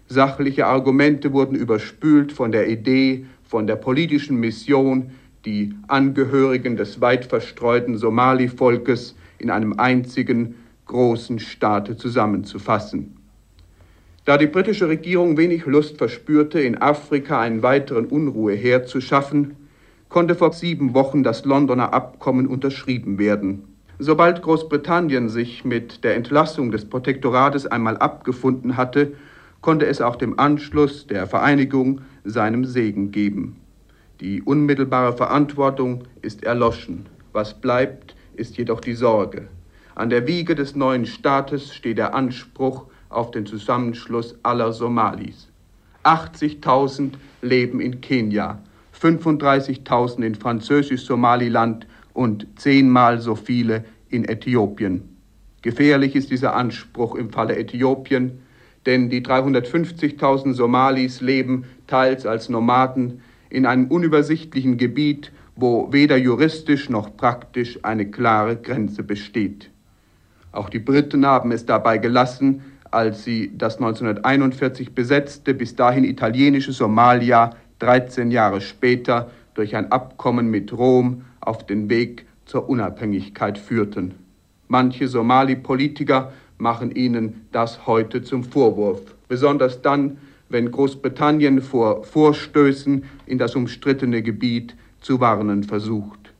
Sachliche 0.07 0.67
Argumente 0.67 1.33
wurden 1.33 1.55
überspült 1.55 2.31
von 2.31 2.51
der 2.51 2.69
Idee, 2.69 3.25
von 3.43 3.67
der 3.67 3.75
politischen 3.75 4.37
Mission, 4.37 5.11
die 5.45 5.73
Angehörigen 5.87 6.77
des 6.77 7.01
weit 7.01 7.25
verstreuten 7.25 7.97
Somali-Volkes 7.97 9.15
in 9.39 9.49
einem 9.49 9.79
einzigen 9.79 10.55
großen 10.85 11.39
Staate 11.39 11.97
zusammenzufassen. 11.97 13.17
Da 14.25 14.37
die 14.37 14.47
britische 14.47 14.89
Regierung 14.89 15.37
wenig 15.37 15.65
Lust 15.65 15.97
verspürte, 15.97 16.59
in 16.59 16.81
Afrika 16.81 17.39
einen 17.39 17.63
weiteren 17.63 18.07
Unruheherd 18.07 18.89
zu 18.89 18.99
schaffen, 18.99 19.55
konnte 20.09 20.35
vor 20.35 20.53
sieben 20.53 20.93
Wochen 20.93 21.23
das 21.23 21.45
Londoner 21.45 21.93
Abkommen 21.93 22.47
unterschrieben 22.47 23.19
werden. 23.19 23.63
Sobald 23.99 24.41
Großbritannien 24.41 25.29
sich 25.29 25.65
mit 25.65 26.03
der 26.03 26.15
Entlassung 26.15 26.71
des 26.71 26.85
Protektorates 26.85 27.67
einmal 27.67 27.97
abgefunden 27.97 28.77
hatte, 28.77 29.13
konnte 29.61 29.87
es 29.87 30.01
auch 30.01 30.15
dem 30.15 30.37
Anschluss 30.37 31.07
der 31.07 31.25
Vereinigung 31.25 32.01
seinem 32.23 32.65
Segen 32.65 33.11
geben. 33.11 33.55
Die 34.19 34.41
unmittelbare 34.41 35.15
Verantwortung 35.15 36.05
ist 36.21 36.43
erloschen. 36.43 37.05
Was 37.33 37.53
bleibt, 37.53 38.15
ist 38.35 38.57
jedoch 38.57 38.81
die 38.81 38.95
Sorge. 38.95 39.47
An 39.93 40.09
der 40.09 40.25
Wiege 40.25 40.55
des 40.55 40.75
neuen 40.75 41.05
Staates 41.05 41.75
steht 41.75 41.99
der 41.99 42.15
Anspruch 42.15 42.85
auf 43.09 43.29
den 43.31 43.45
Zusammenschluss 43.45 44.35
aller 44.43 44.73
Somalis. 44.73 45.49
80.000 46.03 47.13
leben 47.41 47.79
in 47.79 48.01
Kenia, 48.01 48.59
35.000 48.99 50.23
in 50.23 50.35
Französisch-Somaliland 50.35 51.85
und 52.13 52.47
zehnmal 52.55 53.19
so 53.19 53.35
viele 53.35 53.85
in 54.09 54.25
Äthiopien. 54.25 55.15
Gefährlich 55.61 56.15
ist 56.15 56.31
dieser 56.31 56.55
Anspruch 56.55 57.15
im 57.15 57.29
Falle 57.29 57.57
Äthiopien, 57.57 58.39
denn 58.85 59.09
die 59.09 59.21
350.000 59.21 60.53
Somalis 60.53 61.21
leben 61.21 61.65
teils 61.87 62.25
als 62.25 62.49
Nomaden 62.49 63.21
in 63.49 63.65
einem 63.65 63.87
unübersichtlichen 63.87 64.77
Gebiet, 64.77 65.31
wo 65.55 65.91
weder 65.91 66.17
juristisch 66.17 66.89
noch 66.89 67.15
praktisch 67.17 67.79
eine 67.83 68.09
klare 68.09 68.55
Grenze 68.57 69.03
besteht. 69.03 69.69
Auch 70.51 70.69
die 70.69 70.79
Briten 70.79 71.25
haben 71.25 71.51
es 71.51 71.65
dabei 71.65 71.97
gelassen, 71.97 72.61
als 72.91 73.23
sie 73.23 73.51
das 73.57 73.77
1941 73.77 74.93
besetzte, 74.93 75.53
bis 75.53 75.75
dahin 75.75 76.03
italienische 76.03 76.71
Somalia 76.71 77.51
13 77.79 78.31
Jahre 78.31 78.61
später 78.61 79.29
durch 79.53 79.75
ein 79.75 79.91
Abkommen 79.91 80.49
mit 80.49 80.73
Rom 80.73 81.23
auf 81.41 81.65
den 81.65 81.89
Weg 81.89 82.25
zur 82.45 82.69
Unabhängigkeit 82.69 83.57
führten. 83.57 84.15
Manche 84.67 85.07
Somali-Politiker 85.07 86.31
machen 86.57 86.91
ihnen 86.91 87.47
das 87.51 87.85
heute 87.85 88.21
zum 88.21 88.43
Vorwurf, 88.43 89.01
besonders 89.27 89.81
dann, 89.81 90.17
wenn 90.49 90.71
Großbritannien 90.71 91.61
vor 91.61 92.03
Vorstößen 92.03 93.03
in 93.25 93.37
das 93.37 93.55
umstrittene 93.55 94.21
Gebiet 94.21 94.75
zu 95.01 95.19
warnen 95.19 95.63
versucht. 95.63 96.33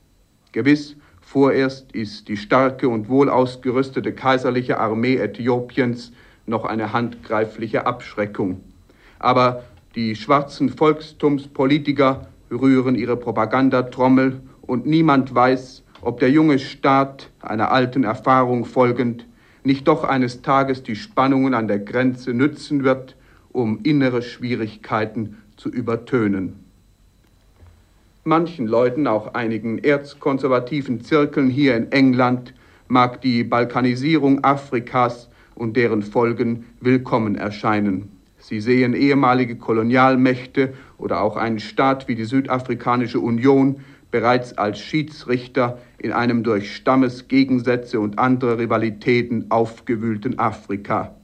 Gewiss, 0.51 0.95
vorerst 1.21 1.91
ist 1.91 2.29
die 2.29 2.37
starke 2.37 2.87
und 2.87 3.09
wohl 3.09 3.29
ausgerüstete 3.29 4.13
kaiserliche 4.13 4.79
Armee 4.79 5.17
Äthiopiens 5.17 6.11
noch 6.45 6.65
eine 6.65 6.93
handgreifliche 6.93 7.85
Abschreckung. 7.85 8.61
Aber 9.19 9.63
die 9.95 10.15
schwarzen 10.15 10.69
Volkstumspolitiker 10.69 12.27
rühren 12.49 12.95
ihre 12.95 13.17
Propagandatrommel 13.17 14.41
und 14.61 14.85
niemand 14.85 15.35
weiß, 15.35 15.83
ob 16.01 16.19
der 16.19 16.31
junge 16.31 16.59
Staat, 16.59 17.29
einer 17.41 17.71
alten 17.71 18.03
Erfahrung 18.03 18.65
folgend, 18.65 19.25
nicht 19.63 19.87
doch 19.87 20.05
eines 20.05 20.41
Tages 20.41 20.83
die 20.83 20.95
Spannungen 20.95 21.53
an 21.53 21.67
der 21.67 21.79
Grenze 21.79 22.33
nützen 22.33 22.85
wird, 22.85 23.16
um 23.57 23.79
innere 23.81 24.21
Schwierigkeiten 24.21 25.37
zu 25.55 25.69
übertönen. 25.69 26.59
Manchen 28.23 28.67
Leuten, 28.67 29.07
auch 29.07 29.33
einigen 29.33 29.79
erzkonservativen 29.79 31.01
Zirkeln 31.01 31.49
hier 31.49 31.75
in 31.75 31.91
England, 31.91 32.53
mag 32.87 33.19
die 33.21 33.43
Balkanisierung 33.43 34.43
Afrikas 34.43 35.27
und 35.55 35.75
deren 35.75 36.03
Folgen 36.03 36.65
willkommen 36.81 37.33
erscheinen. 37.33 38.11
Sie 38.37 38.61
sehen 38.61 38.93
ehemalige 38.93 39.55
Kolonialmächte 39.55 40.73
oder 40.99 41.21
auch 41.21 41.35
einen 41.35 41.59
Staat 41.59 42.07
wie 42.07 42.13
die 42.13 42.25
Südafrikanische 42.25 43.19
Union 43.19 43.77
bereits 44.11 44.55
als 44.59 44.77
Schiedsrichter 44.77 45.79
in 45.97 46.11
einem 46.11 46.43
durch 46.43 46.75
Stammesgegensätze 46.75 47.99
und 47.99 48.19
andere 48.19 48.59
Rivalitäten 48.59 49.49
aufgewühlten 49.49 50.37
Afrika. 50.37 51.16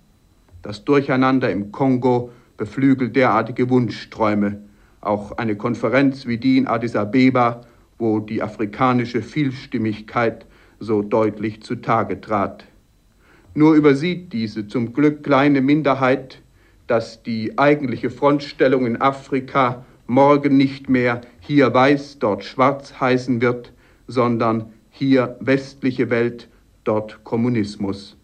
Das 0.64 0.86
Durcheinander 0.86 1.52
im 1.52 1.74
Kongo 1.74 2.32
beflügelt 2.56 3.18
derartige 3.18 3.70
Wunschträume. 3.70 4.64
Auch 5.02 5.38
eine 5.38 5.58
Konferenz 5.58 6.26
wie 6.26 6.38
die 6.38 6.58
in 6.58 6.68
Addis 6.68 6.96
Abeba, 6.96 7.62
wo 8.00 8.20
die 8.20 8.42
afrikanische 8.42 9.22
Vielstimmigkeit 9.22 10.46
so 10.80 11.02
deutlich 11.02 11.62
zutage 11.64 12.22
trat. 12.22 12.64
Nur 13.54 13.76
übersieht 13.76 14.32
diese 14.32 14.66
zum 14.66 14.94
Glück 14.94 15.24
kleine 15.24 15.60
Minderheit, 15.60 16.42
dass 16.88 17.22
die 17.24 17.58
eigentliche 17.58 18.10
Frontstellung 18.10 18.86
in 18.86 19.02
Afrika 19.02 19.86
morgen 20.08 20.56
nicht 20.56 20.90
mehr 20.90 21.20
hier 21.42 21.74
weiß, 21.74 22.20
dort 22.20 22.46
schwarz 22.46 23.02
heißen 23.02 23.42
wird, 23.42 23.74
sondern 24.08 24.72
hier 24.92 25.36
westliche 25.42 26.10
Welt, 26.10 26.48
dort 26.86 27.26
Kommunismus. 27.26 28.16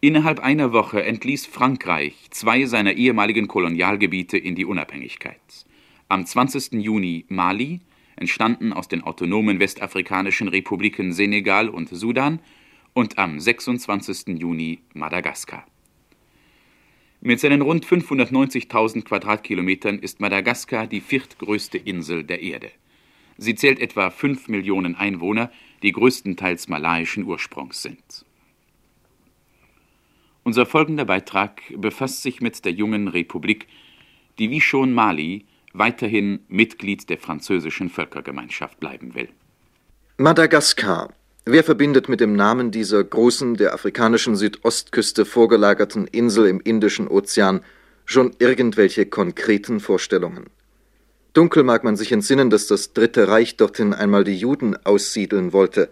Innerhalb 0.00 0.40
einer 0.40 0.72
Woche 0.72 1.02
entließ 1.04 1.46
Frankreich 1.46 2.28
zwei 2.30 2.64
seiner 2.64 2.94
ehemaligen 2.94 3.46
Kolonialgebiete 3.48 4.38
in 4.38 4.54
die 4.54 4.64
Unabhängigkeit. 4.64 5.40
Am 6.08 6.24
20. 6.24 6.72
Juni 6.82 7.26
Mali, 7.28 7.80
entstanden 8.16 8.72
aus 8.72 8.88
den 8.88 9.02
autonomen 9.02 9.60
westafrikanischen 9.60 10.48
Republiken 10.48 11.12
Senegal 11.12 11.68
und 11.68 11.90
Sudan, 11.90 12.40
und 12.94 13.18
am 13.18 13.38
26. 13.38 14.38
Juni 14.38 14.78
Madagaskar. 14.94 15.66
Mit 17.20 17.40
seinen 17.40 17.60
rund 17.60 17.84
590.000 17.84 19.04
Quadratkilometern 19.04 19.98
ist 19.98 20.20
Madagaskar 20.20 20.86
die 20.86 21.00
viertgrößte 21.00 21.76
Insel 21.76 22.24
der 22.24 22.40
Erde. 22.40 22.70
Sie 23.38 23.54
zählt 23.54 23.80
etwa 23.80 24.10
5 24.10 24.48
Millionen 24.48 24.94
Einwohner, 24.94 25.50
die 25.82 25.92
größtenteils 25.92 26.68
malaiischen 26.68 27.24
Ursprungs 27.24 27.82
sind. 27.82 28.24
Unser 30.42 30.64
folgender 30.64 31.04
Beitrag 31.04 31.60
befasst 31.76 32.22
sich 32.22 32.40
mit 32.40 32.64
der 32.64 32.72
jungen 32.72 33.08
Republik, 33.08 33.66
die 34.38 34.50
wie 34.50 34.60
schon 34.60 34.92
Mali 34.92 35.44
weiterhin 35.72 36.40
Mitglied 36.48 37.10
der 37.10 37.18
französischen 37.18 37.90
Völkergemeinschaft 37.90 38.80
bleiben 38.80 39.14
will. 39.14 39.28
Madagaskar. 40.18 41.12
Wer 41.44 41.62
verbindet 41.62 42.08
mit 42.08 42.20
dem 42.20 42.34
Namen 42.34 42.70
dieser 42.70 43.04
großen, 43.04 43.56
der 43.56 43.74
afrikanischen 43.74 44.34
Südostküste 44.34 45.24
vorgelagerten 45.24 46.06
Insel 46.06 46.46
im 46.46 46.60
Indischen 46.60 47.06
Ozean 47.06 47.60
schon 48.04 48.34
irgendwelche 48.38 49.06
konkreten 49.06 49.78
Vorstellungen? 49.78 50.46
Dunkel 51.36 51.64
mag 51.64 51.84
man 51.84 51.96
sich 51.96 52.12
entsinnen, 52.12 52.48
dass 52.48 52.66
das 52.66 52.94
Dritte 52.94 53.28
Reich 53.28 53.58
dorthin 53.58 53.92
einmal 53.92 54.24
die 54.24 54.38
Juden 54.38 54.74
aussiedeln 54.86 55.52
wollte, 55.52 55.90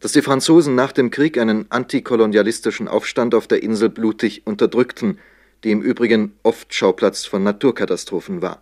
dass 0.00 0.12
die 0.12 0.20
Franzosen 0.20 0.74
nach 0.74 0.92
dem 0.92 1.10
Krieg 1.10 1.38
einen 1.38 1.64
antikolonialistischen 1.70 2.86
Aufstand 2.86 3.34
auf 3.34 3.46
der 3.46 3.62
Insel 3.62 3.88
blutig 3.88 4.46
unterdrückten, 4.46 5.18
die 5.64 5.70
im 5.70 5.80
Übrigen 5.80 6.34
oft 6.42 6.74
Schauplatz 6.74 7.24
von 7.24 7.42
Naturkatastrophen 7.42 8.42
war. 8.42 8.60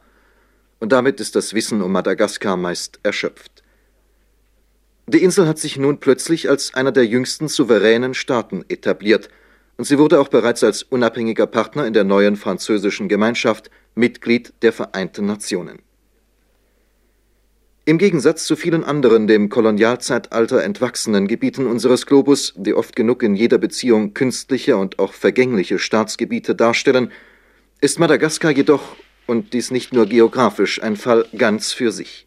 Und 0.78 0.92
damit 0.92 1.18
ist 1.18 1.34
das 1.34 1.52
Wissen 1.52 1.82
um 1.82 1.90
Madagaskar 1.90 2.56
meist 2.56 3.00
erschöpft. 3.02 3.64
Die 5.08 5.24
Insel 5.24 5.48
hat 5.48 5.58
sich 5.58 5.78
nun 5.78 5.98
plötzlich 5.98 6.48
als 6.48 6.74
einer 6.74 6.92
der 6.92 7.06
jüngsten 7.06 7.48
souveränen 7.48 8.14
Staaten 8.14 8.64
etabliert, 8.68 9.30
und 9.78 9.84
sie 9.84 9.98
wurde 9.98 10.20
auch 10.20 10.28
bereits 10.28 10.62
als 10.62 10.84
unabhängiger 10.84 11.48
Partner 11.48 11.88
in 11.88 11.92
der 11.92 12.04
neuen 12.04 12.36
französischen 12.36 13.08
Gemeinschaft 13.08 13.68
Mitglied 13.96 14.52
der 14.62 14.72
Vereinten 14.72 15.26
Nationen. 15.26 15.80
Im 17.86 17.98
Gegensatz 17.98 18.46
zu 18.46 18.56
vielen 18.56 18.82
anderen 18.82 19.26
dem 19.26 19.50
Kolonialzeitalter 19.50 20.62
entwachsenen 20.64 21.28
Gebieten 21.28 21.66
unseres 21.66 22.06
Globus, 22.06 22.54
die 22.56 22.72
oft 22.72 22.96
genug 22.96 23.22
in 23.22 23.34
jeder 23.34 23.58
Beziehung 23.58 24.14
künstliche 24.14 24.78
und 24.78 24.98
auch 24.98 25.12
vergängliche 25.12 25.78
Staatsgebiete 25.78 26.54
darstellen, 26.54 27.12
ist 27.82 27.98
Madagaskar 27.98 28.52
jedoch, 28.52 28.96
und 29.26 29.52
dies 29.52 29.70
nicht 29.70 29.92
nur 29.92 30.06
geografisch, 30.06 30.82
ein 30.82 30.96
Fall 30.96 31.26
ganz 31.36 31.72
für 31.72 31.92
sich. 31.92 32.26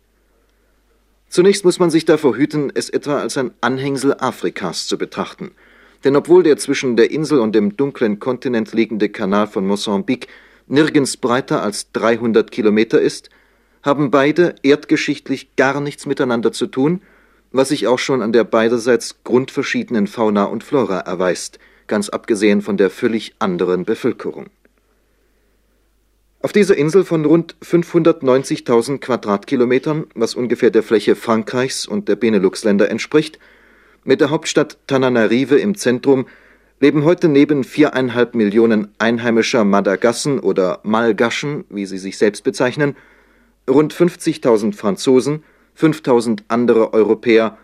Zunächst 1.28 1.66
muss 1.66 1.80
man 1.80 1.90
sich 1.90 2.06
davor 2.06 2.38
hüten, 2.38 2.72
es 2.76 2.92
etwa 2.92 3.20
als 3.20 3.36
ein 3.38 3.52
Anhängsel 3.60 4.14
Afrikas 4.20 4.86
zu 4.86 5.00
betrachten. 5.00 5.52
Denn 6.04 6.16
obwohl 6.16 6.44
der 6.44 6.58
zwischen 6.58 6.96
der 6.96 7.10
Insel 7.10 7.40
und 7.40 7.56
dem 7.56 7.76
dunklen 7.76 8.20
Kontinent 8.20 8.74
liegende 8.74 9.10
Kanal 9.10 9.48
von 9.48 9.66
Mosambik 9.66 10.28
nirgends 10.68 11.18
breiter 11.18 11.64
als 11.64 11.92
300 11.94 12.52
Kilometer 12.52 13.02
ist, 13.02 13.32
haben 13.88 14.12
beide 14.12 14.56
erdgeschichtlich 14.64 15.56
gar 15.56 15.80
nichts 15.80 16.06
miteinander 16.06 16.52
zu 16.52 16.68
tun, 16.68 17.02
was 17.54 17.70
sich 17.70 17.88
auch 17.88 18.00
schon 18.00 18.22
an 18.22 18.34
der 18.34 18.44
beiderseits 18.44 19.24
grundverschiedenen 19.24 20.08
Fauna 20.08 20.44
und 20.44 20.62
Flora 20.62 21.00
erweist, 21.00 21.58
ganz 21.88 22.10
abgesehen 22.10 22.62
von 22.62 22.76
der 22.76 22.90
völlig 22.90 23.36
anderen 23.40 23.86
Bevölkerung. 23.86 24.48
Auf 26.42 26.52
dieser 26.52 26.76
Insel 26.76 27.06
von 27.06 27.24
rund 27.24 27.56
590.000 27.64 29.00
Quadratkilometern, 29.00 30.08
was 30.16 30.36
ungefähr 30.36 30.70
der 30.70 30.84
Fläche 30.84 31.16
Frankreichs 31.16 31.88
und 31.88 32.10
der 32.10 32.18
Benelux-Länder 32.18 32.90
entspricht, 32.90 33.40
mit 34.04 34.20
der 34.20 34.32
Hauptstadt 34.32 34.78
Tananarive 34.88 35.58
im 35.58 35.76
Zentrum, 35.76 36.28
leben 36.82 37.06
heute 37.06 37.30
neben 37.30 37.64
viereinhalb 37.64 38.36
Millionen 38.36 38.90
einheimischer 39.00 39.64
Madagassen 39.64 40.42
oder 40.42 40.82
Malgaschen, 40.84 41.64
wie 41.70 41.86
sie 41.86 41.98
sich 41.98 42.18
selbst 42.18 42.44
bezeichnen, 42.44 42.98
rund 43.70 43.94
50.000 43.94 44.74
Franzosen, 44.74 45.44
5.000 45.80 46.44
andere 46.48 46.94
Europäer, 46.94 47.58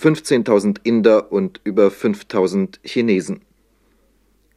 15.000 0.00 0.78
Inder 0.84 1.32
und 1.32 1.60
über 1.64 1.88
5.000 1.88 2.78
Chinesen. 2.82 3.42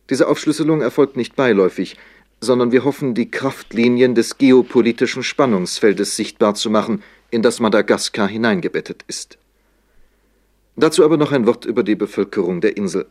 Diese 0.10 0.28
Aufschlüsselung 0.28 0.82
erfolgt 0.82 1.18
nicht 1.18 1.36
beiläufig, 1.36 1.98
sondern 2.42 2.72
wir 2.72 2.84
hoffen, 2.84 3.14
die 3.14 3.30
Kraftlinien 3.30 4.16
des 4.16 4.38
geopolitischen 4.38 5.24
Spannungsfeldes 5.24 6.16
sichtbar 6.16 6.56
zu 6.56 6.70
machen, 6.70 7.04
in 7.30 7.42
das 7.42 7.60
Madagaskar 7.60 8.28
hineingebettet 8.28 9.04
ist. 9.08 9.38
Dazu 10.76 11.04
aber 11.04 11.18
noch 11.18 11.32
ein 11.32 11.46
Wort 11.46 11.66
über 11.66 11.84
die 11.84 11.96
Bevölkerung 11.96 12.62
der 12.62 12.78
Insel. 12.78 13.08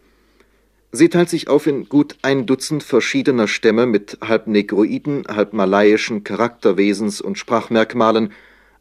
Sie 0.92 1.08
teilt 1.08 1.28
sich 1.28 1.48
auf 1.48 1.68
in 1.68 1.88
gut 1.88 2.16
ein 2.22 2.46
Dutzend 2.46 2.82
verschiedener 2.82 3.46
Stämme 3.46 3.86
mit 3.86 4.18
halb 4.22 4.48
negroiden, 4.48 5.24
halb 5.28 5.52
malaiischen 5.52 6.24
Charakterwesens 6.24 7.20
und 7.20 7.38
Sprachmerkmalen, 7.38 8.32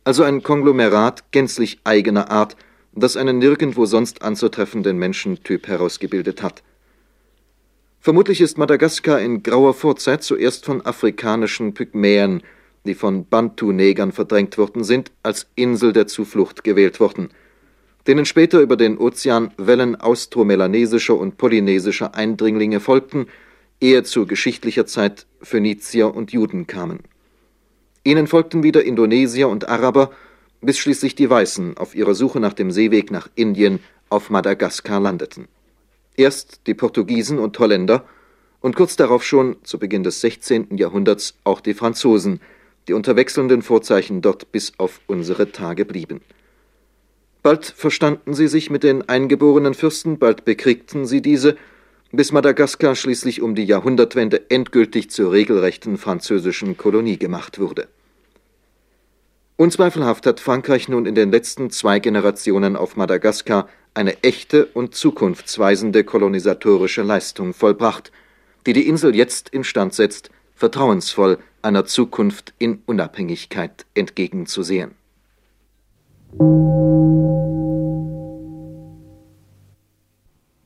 also 0.03 0.23
ein 0.23 0.41
Konglomerat 0.41 1.31
gänzlich 1.31 1.79
eigener 1.83 2.31
Art, 2.31 2.55
das 2.93 3.15
einen 3.15 3.37
nirgendwo 3.37 3.85
sonst 3.85 4.23
anzutreffenden 4.23 4.97
Menschentyp 4.97 5.67
herausgebildet 5.67 6.41
hat. 6.41 6.63
Vermutlich 7.99 8.41
ist 8.41 8.57
Madagaskar 8.57 9.21
in 9.21 9.43
grauer 9.43 9.75
Vorzeit 9.75 10.23
zuerst 10.23 10.65
von 10.65 10.83
afrikanischen 10.83 11.75
Pygmäen, 11.75 12.41
die 12.85 12.95
von 12.95 13.27
Bantu-Negern 13.27 14.13
verdrängt 14.13 14.57
worden 14.57 14.83
sind, 14.83 15.11
als 15.21 15.47
Insel 15.53 15.93
der 15.93 16.07
Zuflucht 16.07 16.63
gewählt 16.63 16.99
worden– 16.99 17.29
denen 18.09 18.25
später 18.25 18.59
über 18.59 18.75
den 18.75 18.97
Ozean 18.97 19.51
Wellen 19.57 19.95
austromelanesischer 19.95 21.15
und 21.15 21.37
polynesischer 21.37 22.15
Eindringlinge 22.15 22.79
folgten, 22.79 23.27
ehe 23.79 24.01
zu 24.01 24.25
geschichtlicher 24.25 24.87
Zeit 24.87 25.27
Phönizier 25.43 26.15
und 26.15 26.31
Juden 26.31 26.65
kamen. 26.65 27.01
Ihnen 28.03 28.25
folgten 28.25 28.63
wieder 28.63 28.83
Indonesier 28.83 29.47
und 29.47 29.69
Araber, 29.69 30.09
bis 30.59 30.79
schließlich 30.79 31.13
die 31.13 31.29
Weißen 31.29 31.77
auf 31.77 31.93
ihrer 31.93 32.15
Suche 32.15 32.39
nach 32.39 32.53
dem 32.53 32.71
Seeweg 32.71 33.11
nach 33.11 33.29
Indien 33.35 33.77
auf 34.09 34.31
Madagaskar 34.31 34.99
landeten. 34.99 35.47
Erst 36.17 36.61
die 36.65 36.73
Portugiesen 36.73 37.37
und 37.37 37.59
Holländer 37.59 38.05
und 38.59 38.75
kurz 38.75 38.95
darauf 38.95 39.23
schon, 39.23 39.57
zu 39.61 39.77
Beginn 39.77 40.01
des 40.01 40.19
16. 40.21 40.77
Jahrhunderts, 40.77 41.35
auch 41.43 41.61
die 41.61 41.75
Franzosen, 41.75 42.41
die 42.87 42.93
unter 42.93 43.15
wechselnden 43.15 43.61
Vorzeichen 43.61 44.23
dort 44.23 44.51
bis 44.51 44.73
auf 44.79 44.99
unsere 45.05 45.51
Tage 45.51 45.85
blieben. 45.85 46.21
Bald 47.41 47.65
verstanden 47.65 48.33
sie 48.33 48.47
sich 48.47 48.69
mit 48.69 48.83
den 48.83 49.07
eingeborenen 49.07 49.73
Fürsten, 49.73 50.19
bald 50.19 50.43
bekriegten 50.43 51.05
sie 51.05 51.21
diese, 51.21 51.55
bis 52.11 52.31
Madagaskar 52.31 52.95
schließlich 52.95 53.41
um 53.41 53.55
die 53.55 53.65
Jahrhundertwende 53.65 54.49
endgültig 54.49 55.09
zur 55.11 55.31
regelrechten 55.31 55.97
französischen 55.97 56.75
Kolonie 56.75 57.17
gemacht 57.17 57.59
wurde. 57.59 57.87
Unzweifelhaft 59.57 60.25
hat 60.25 60.39
Frankreich 60.39 60.87
nun 60.87 61.05
in 61.05 61.15
den 61.15 61.31
letzten 61.31 61.69
zwei 61.69 61.99
Generationen 61.99 62.75
auf 62.75 62.95
Madagaskar 62.95 63.69
eine 63.93 64.23
echte 64.23 64.65
und 64.67 64.95
zukunftsweisende 64.95 66.03
kolonisatorische 66.03 67.03
Leistung 67.03 67.53
vollbracht, 67.53 68.11
die 68.65 68.73
die 68.73 68.87
Insel 68.87 69.15
jetzt 69.15 69.49
instand 69.49 69.93
setzt, 69.93 70.29
vertrauensvoll 70.55 71.37
einer 71.61 71.85
Zukunft 71.85 72.53
in 72.57 72.81
Unabhängigkeit 72.85 73.85
entgegenzusehen. 73.93 74.95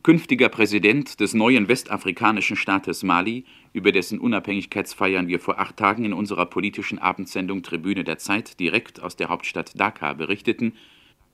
Künftiger 0.04 0.50
Präsident 0.50 1.22
des 1.22 1.34
neuen 1.34 1.70
westafrikanischen 1.70 2.58
Staates 2.58 3.04
Mali, 3.04 3.46
über 3.72 3.94
dessen 3.94 4.20
Unabhängigkeitsfeiern 4.20 5.30
wir 5.30 5.40
vor 5.40 5.60
acht 5.60 5.78
Tagen 5.78 6.04
in 6.04 6.12
unserer 6.12 6.46
politischen 6.46 7.00
Abendsendung 7.00 7.64
Tribüne 7.64 8.04
der 8.04 8.18
Zeit 8.18 8.60
direkt 8.60 9.02
aus 9.02 9.16
der 9.16 9.30
Hauptstadt 9.30 9.80
Dakar 9.80 10.16
berichteten, 10.16 10.74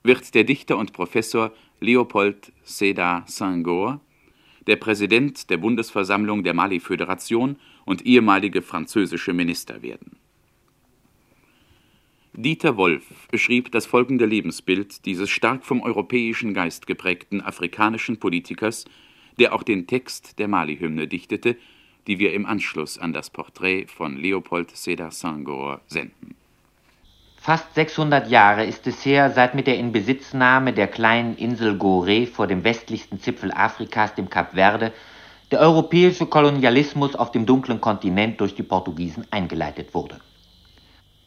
wird 0.04 0.34
der 0.36 0.44
Dichter 0.44 0.78
und 0.78 0.92
Professor 0.92 1.52
Leopold 1.80 2.52
Sédar 2.64 3.28
Senghor, 3.28 4.00
der 4.68 4.76
Präsident 4.76 5.50
der 5.50 5.56
Bundesversammlung 5.56 6.44
der 6.44 6.54
Mali-Föderation 6.54 7.56
und 7.84 8.06
ehemalige 8.06 8.62
französische 8.62 9.32
Minister 9.32 9.82
werden 9.82 10.20
Dieter 12.32 12.76
Wolf 12.76 13.26
beschrieb 13.28 13.72
das 13.72 13.86
folgende 13.86 14.24
Lebensbild 14.24 15.04
dieses 15.04 15.28
stark 15.28 15.64
vom 15.64 15.82
europäischen 15.82 16.54
Geist 16.54 16.86
geprägten 16.86 17.40
afrikanischen 17.40 18.20
Politikers, 18.20 18.84
der 19.40 19.52
auch 19.52 19.64
den 19.64 19.88
Text 19.88 20.38
der 20.38 20.46
Mali-Hymne 20.46 21.08
dichtete, 21.08 21.56
die 22.06 22.20
wir 22.20 22.32
im 22.32 22.46
Anschluss 22.46 22.98
an 22.98 23.12
das 23.12 23.30
Porträt 23.30 23.86
von 23.88 24.16
Leopold 24.16 24.70
Sédar 24.70 25.10
Senghor 25.10 25.80
senden. 25.88 26.36
Fast 27.36 27.74
600 27.74 28.30
Jahre 28.30 28.64
ist 28.64 28.86
es 28.86 29.04
her, 29.04 29.32
seit 29.32 29.56
mit 29.56 29.66
der 29.66 29.78
Inbesitznahme 29.78 30.72
der 30.72 30.86
kleinen 30.86 31.36
Insel 31.36 31.76
Gorée 31.76 32.28
vor 32.28 32.46
dem 32.46 32.62
westlichsten 32.62 33.18
Zipfel 33.18 33.50
Afrikas, 33.50 34.14
dem 34.14 34.30
Kap 34.30 34.54
Verde, 34.54 34.92
der 35.50 35.58
europäische 35.58 36.26
Kolonialismus 36.26 37.16
auf 37.16 37.32
dem 37.32 37.44
dunklen 37.44 37.80
Kontinent 37.80 38.40
durch 38.40 38.54
die 38.54 38.62
Portugiesen 38.62 39.26
eingeleitet 39.32 39.94
wurde 39.94 40.20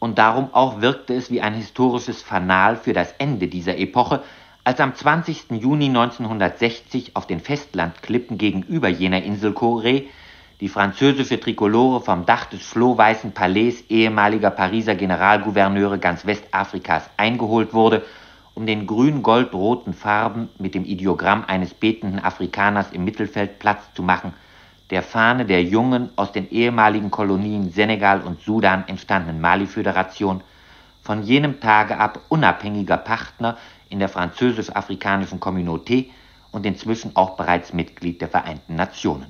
und 0.04 0.18
darum 0.18 0.54
auch 0.54 0.82
wirkte 0.82 1.14
es 1.14 1.32
wie 1.32 1.40
ein 1.40 1.54
historisches 1.54 2.22
Fanal 2.22 2.76
für 2.76 2.92
das 2.92 3.14
Ende 3.20 3.48
dieser 3.48 3.78
Epoche, 3.78 4.22
als 4.66 4.82
am 4.82 4.94
20. 4.94 5.52
Juni 5.52 5.86
1960 5.86 7.16
auf 7.16 7.26
den 7.26 7.40
Festlandklippen 7.40 8.38
gegenüber 8.38 8.90
jener 8.90 9.24
Insel 9.24 9.52
Corée 9.54 10.08
die 10.60 10.68
französische 10.68 11.40
Trikolore 11.40 12.02
vom 12.02 12.26
Dach 12.26 12.48
des 12.48 12.64
flohweißen 12.64 13.32
Palais 13.32 13.86
ehemaliger 13.88 14.52
Pariser 14.52 14.96
Generalgouverneure 14.96 15.98
ganz 16.00 16.26
Westafrikas 16.26 17.10
eingeholt 17.16 17.74
wurde 17.74 18.04
um 18.56 18.66
den 18.66 18.86
grün-gold-roten 18.86 19.94
Farben 19.94 20.50
mit 20.60 20.76
dem 20.76 20.84
Ideogramm 20.84 21.46
eines 21.48 21.74
betenden 21.74 22.20
Afrikaners 22.20 22.92
im 22.92 23.06
Mittelfeld 23.06 23.58
Platz 23.58 23.82
zu 23.96 24.04
machen, 24.04 24.34
der 24.94 25.02
Fahne 25.02 25.46
der 25.48 25.64
jungen, 25.64 26.12
aus 26.18 26.32
den 26.34 26.52
ehemaligen 26.52 27.10
Kolonien 27.10 27.72
Senegal 27.72 28.22
und 28.22 28.42
Sudan 28.42 28.88
entstandenen 28.88 29.42
Mali-Föderation, 29.42 30.44
von 31.02 31.24
jenem 31.24 31.60
Tage 31.60 31.98
ab 31.98 32.20
unabhängiger 32.30 32.98
Partner 32.98 33.58
in 33.90 33.98
der 33.98 34.08
französisch-afrikanischen 34.08 35.40
Communauté 35.40 36.12
und 36.52 36.68
inzwischen 36.68 37.16
auch 37.16 37.36
bereits 37.38 37.74
Mitglied 37.74 38.22
der 38.22 38.30
Vereinten 38.30 38.76
Nationen. 38.76 39.26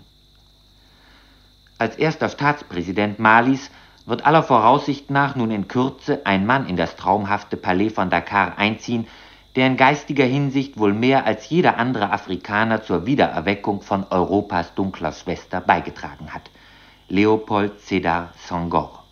Als 1.78 1.96
erster 1.96 2.28
Staatspräsident 2.28 3.20
Malis 3.20 3.72
wird 4.06 4.26
aller 4.26 4.44
Voraussicht 4.44 5.10
nach 5.12 5.38
nun 5.38 5.50
in 5.50 5.70
Kürze 5.70 6.26
ein 6.26 6.46
Mann 6.46 6.68
in 6.68 6.76
das 6.76 6.98
traumhafte 6.98 7.56
Palais 7.56 7.90
von 7.90 8.10
Dakar 8.10 8.58
einziehen, 8.58 9.08
der 9.56 9.68
in 9.68 9.78
geistiger 9.78 10.26
Hinsicht 10.26 10.78
wohl 10.78 10.94
mehr 10.94 11.26
als 11.26 11.50
jeder 11.50 11.78
andere 11.78 12.12
Afrikaner 12.12 12.82
zur 12.82 13.06
Wiedererweckung 13.06 13.82
von 13.82 14.06
Europas 14.10 14.74
dunkler 14.74 15.12
Schwester 15.12 15.62
beigetragen 15.62 16.34
hat. 16.34 16.50
Leopold 17.08 17.80
Sédar 17.80 18.30
Senghor. 18.36 19.04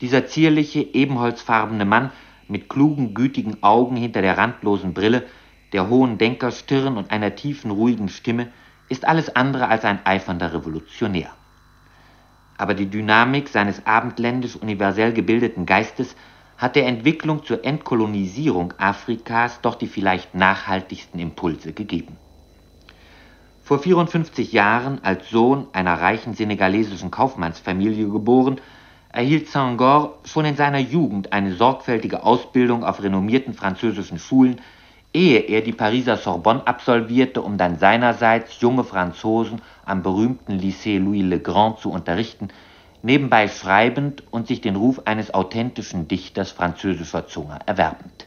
Dieser 0.00 0.26
zierliche, 0.26 0.80
ebenholzfarbene 0.80 1.84
Mann 1.84 2.10
mit 2.48 2.68
klugen, 2.68 3.14
gütigen 3.14 3.62
Augen 3.62 3.96
hinter 3.96 4.22
der 4.22 4.36
randlosen 4.36 4.92
Brille, 4.92 5.26
der 5.72 5.88
hohen 5.88 6.18
Denkerstirn 6.18 6.96
und 6.96 7.10
einer 7.10 7.34
tiefen, 7.36 7.70
ruhigen 7.70 8.08
Stimme 8.08 8.48
ist 8.88 9.06
alles 9.06 9.34
andere 9.36 9.68
als 9.68 9.84
ein 9.84 10.04
eifernder 10.04 10.52
Revolutionär 10.52 11.30
aber 12.60 12.74
die 12.74 12.90
Dynamik 12.90 13.48
seines 13.48 13.86
abendländisch 13.86 14.54
universell 14.54 15.14
gebildeten 15.14 15.64
Geistes 15.64 16.14
hat 16.60 16.76
der 16.76 16.86
Entwicklung 16.86 17.42
zur 17.42 17.64
Entkolonisierung 17.64 18.74
Afrikas 18.76 19.62
doch 19.62 19.76
die 19.76 19.86
vielleicht 19.86 20.34
nachhaltigsten 20.34 21.18
Impulse 21.18 21.72
gegeben. 21.72 22.18
Vor 23.64 23.78
54 23.78 24.52
Jahren, 24.52 25.02
als 25.02 25.30
Sohn 25.30 25.68
einer 25.72 25.94
reichen 25.94 26.34
senegalesischen 26.34 27.10
Kaufmannsfamilie 27.10 28.08
geboren, 28.08 28.60
erhielt 29.10 29.48
Senghor 29.48 30.18
schon 30.24 30.44
in 30.44 30.56
seiner 30.56 30.80
Jugend 30.80 31.32
eine 31.32 31.54
sorgfältige 31.54 32.24
Ausbildung 32.24 32.84
auf 32.84 33.02
renommierten 33.02 33.54
französischen 33.54 34.18
Schulen, 34.18 34.60
ehe 35.14 35.40
er 35.40 35.62
die 35.62 35.72
Pariser 35.72 36.18
Sorbonne 36.18 36.66
absolvierte, 36.66 37.40
um 37.40 37.56
dann 37.56 37.78
seinerseits 37.78 38.60
junge 38.60 38.84
Franzosen 38.84 39.62
am 39.86 40.02
berühmten 40.02 40.58
Lycée 40.58 40.98
Louis 40.98 41.22
le 41.22 41.40
Grand 41.40 41.78
zu 41.78 41.90
unterrichten, 41.90 42.48
nebenbei 43.02 43.48
schreibend 43.48 44.22
und 44.30 44.46
sich 44.46 44.60
den 44.60 44.76
Ruf 44.76 45.02
eines 45.04 45.32
authentischen 45.32 46.08
Dichters 46.08 46.50
französischer 46.50 47.26
Zunge 47.26 47.58
erwerbend. 47.66 48.26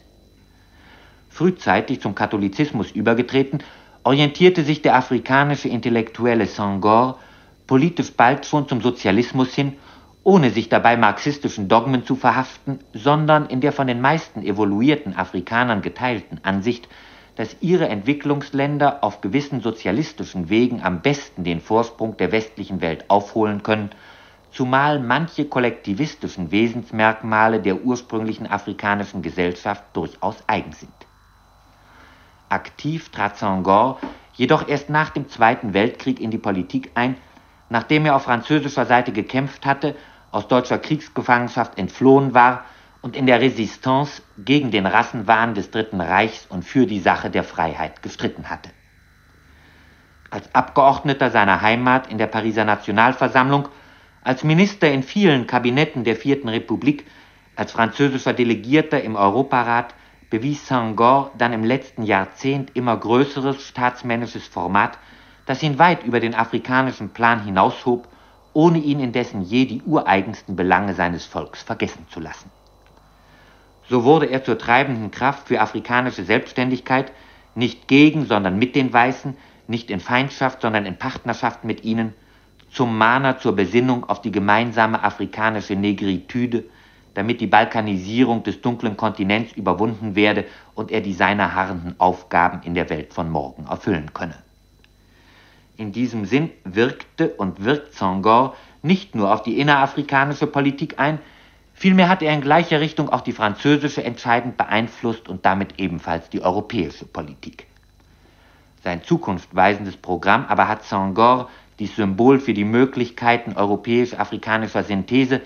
Frühzeitig 1.28 2.00
zum 2.00 2.14
Katholizismus 2.14 2.90
übergetreten, 2.90 3.62
orientierte 4.04 4.62
sich 4.62 4.82
der 4.82 4.96
afrikanische 4.96 5.68
Intellektuelle 5.68 6.46
Senghor 6.46 7.18
politisch 7.66 8.12
bald 8.12 8.46
schon 8.46 8.68
zum 8.68 8.80
Sozialismus 8.80 9.54
hin, 9.54 9.74
ohne 10.22 10.50
sich 10.50 10.68
dabei 10.68 10.96
marxistischen 10.96 11.68
Dogmen 11.68 12.04
zu 12.04 12.16
verhaften, 12.16 12.78
sondern 12.92 13.46
in 13.46 13.60
der 13.60 13.72
von 13.72 13.86
den 13.86 14.00
meisten 14.00 14.42
evoluierten 14.42 15.16
Afrikanern 15.16 15.82
geteilten 15.82 16.40
Ansicht, 16.42 16.88
dass 17.36 17.56
ihre 17.60 17.88
Entwicklungsländer 17.88 19.02
auf 19.02 19.20
gewissen 19.20 19.60
sozialistischen 19.60 20.48
Wegen 20.48 20.82
am 20.82 21.02
besten 21.02 21.44
den 21.44 21.60
Vorsprung 21.60 22.16
der 22.16 22.32
westlichen 22.32 22.80
Welt 22.80 23.04
aufholen 23.08 23.62
können, 23.62 23.90
zumal 24.54 25.00
manche 25.00 25.46
kollektivistischen 25.46 26.52
Wesensmerkmale 26.52 27.60
der 27.60 27.82
ursprünglichen 27.84 28.46
afrikanischen 28.46 29.20
Gesellschaft 29.20 29.84
durchaus 29.92 30.36
eigen 30.46 30.72
sind. 30.72 30.94
Aktiv 32.48 33.10
trat 33.10 33.36
Senghor 33.36 33.98
jedoch 34.34 34.68
erst 34.68 34.90
nach 34.90 35.10
dem 35.10 35.28
Zweiten 35.28 35.74
Weltkrieg 35.74 36.20
in 36.20 36.30
die 36.30 36.38
Politik 36.38 36.92
ein, 36.94 37.16
nachdem 37.68 38.06
er 38.06 38.14
auf 38.14 38.24
französischer 38.24 38.86
Seite 38.86 39.12
gekämpft 39.12 39.66
hatte, 39.66 39.96
aus 40.30 40.48
deutscher 40.48 40.78
Kriegsgefangenschaft 40.78 41.78
entflohen 41.78 42.34
war 42.34 42.64
und 43.02 43.16
in 43.16 43.26
der 43.26 43.40
Resistance 43.40 44.22
gegen 44.38 44.70
den 44.70 44.86
Rassenwahn 44.86 45.54
des 45.54 45.70
Dritten 45.70 46.00
Reichs 46.00 46.46
und 46.48 46.64
für 46.64 46.86
die 46.86 47.00
Sache 47.00 47.30
der 47.30 47.44
Freiheit 47.44 48.02
gestritten 48.02 48.50
hatte. 48.50 48.70
Als 50.30 50.52
Abgeordneter 50.54 51.30
seiner 51.30 51.60
Heimat 51.60 52.08
in 52.08 52.18
der 52.18 52.26
Pariser 52.26 52.64
Nationalversammlung, 52.64 53.68
als 54.24 54.42
Minister 54.42 54.90
in 54.90 55.02
vielen 55.02 55.46
Kabinetten 55.46 56.02
der 56.02 56.16
Vierten 56.16 56.48
Republik, 56.48 57.06
als 57.56 57.72
französischer 57.72 58.32
Delegierter 58.32 59.02
im 59.02 59.16
Europarat 59.16 59.94
bewies 60.30 60.66
Senghor 60.66 61.30
dann 61.38 61.52
im 61.52 61.62
letzten 61.62 62.02
Jahrzehnt 62.02 62.74
immer 62.74 62.96
größeres 62.96 63.62
staatsmännisches 63.62 64.48
Format, 64.48 64.98
das 65.46 65.62
ihn 65.62 65.78
weit 65.78 66.04
über 66.04 66.20
den 66.20 66.34
afrikanischen 66.34 67.10
Plan 67.10 67.44
hinaushob, 67.44 68.08
ohne 68.54 68.78
ihn 68.78 68.98
indessen 68.98 69.42
je 69.42 69.66
die 69.66 69.82
ureigensten 69.82 70.56
Belange 70.56 70.94
seines 70.94 71.26
Volks 71.26 71.62
vergessen 71.62 72.06
zu 72.08 72.18
lassen. 72.18 72.50
So 73.90 74.04
wurde 74.04 74.26
er 74.26 74.42
zur 74.42 74.58
treibenden 74.58 75.10
Kraft 75.10 75.48
für 75.48 75.60
afrikanische 75.60 76.24
Selbstständigkeit, 76.24 77.12
nicht 77.54 77.86
gegen, 77.88 78.24
sondern 78.24 78.58
mit 78.58 78.74
den 78.74 78.92
Weißen, 78.92 79.36
nicht 79.68 79.90
in 79.90 80.00
Feindschaft, 80.00 80.62
sondern 80.62 80.86
in 80.86 80.96
Partnerschaft 80.96 81.64
mit 81.64 81.84
ihnen, 81.84 82.14
zum 82.74 82.98
Mahner 82.98 83.38
zur 83.38 83.56
Besinnung 83.56 84.04
auf 84.04 84.20
die 84.20 84.32
gemeinsame 84.32 85.02
afrikanische 85.02 85.76
Negritude, 85.76 86.64
damit 87.14 87.40
die 87.40 87.46
Balkanisierung 87.46 88.42
des 88.42 88.60
dunklen 88.60 88.96
Kontinents 88.96 89.52
überwunden 89.52 90.16
werde 90.16 90.44
und 90.74 90.90
er 90.90 91.00
die 91.00 91.12
seiner 91.12 91.54
harrenden 91.54 91.94
Aufgaben 91.98 92.60
in 92.64 92.74
der 92.74 92.90
Welt 92.90 93.14
von 93.14 93.30
morgen 93.30 93.66
erfüllen 93.66 94.12
könne. 94.12 94.34
In 95.76 95.92
diesem 95.92 96.24
Sinn 96.24 96.50
wirkte 96.64 97.30
und 97.30 97.64
wirkt 97.64 97.94
Senghor 97.94 98.54
nicht 98.82 99.14
nur 99.14 99.32
auf 99.32 99.42
die 99.42 99.58
innerafrikanische 99.58 100.46
Politik 100.46 100.98
ein, 100.98 101.20
Vielmehr 101.76 102.08
hat 102.08 102.22
er 102.22 102.32
in 102.32 102.40
gleicher 102.40 102.80
Richtung 102.80 103.10
auch 103.10 103.20
die 103.20 103.32
französische 103.32 104.04
entscheidend 104.04 104.56
beeinflusst 104.56 105.28
und 105.28 105.44
damit 105.44 105.80
ebenfalls 105.80 106.30
die 106.30 106.40
europäische 106.40 107.04
Politik. 107.04 107.66
Sein 108.84 109.02
zukunftweisendes 109.02 109.96
Programm 109.96 110.46
aber 110.46 110.68
hat 110.68 110.84
Senghor, 110.84 111.50
dies 111.78 111.96
Symbol 111.96 112.38
für 112.38 112.54
die 112.54 112.64
Möglichkeiten 112.64 113.54
europäisch-afrikanischer 113.56 114.84
Synthese, 114.84 115.40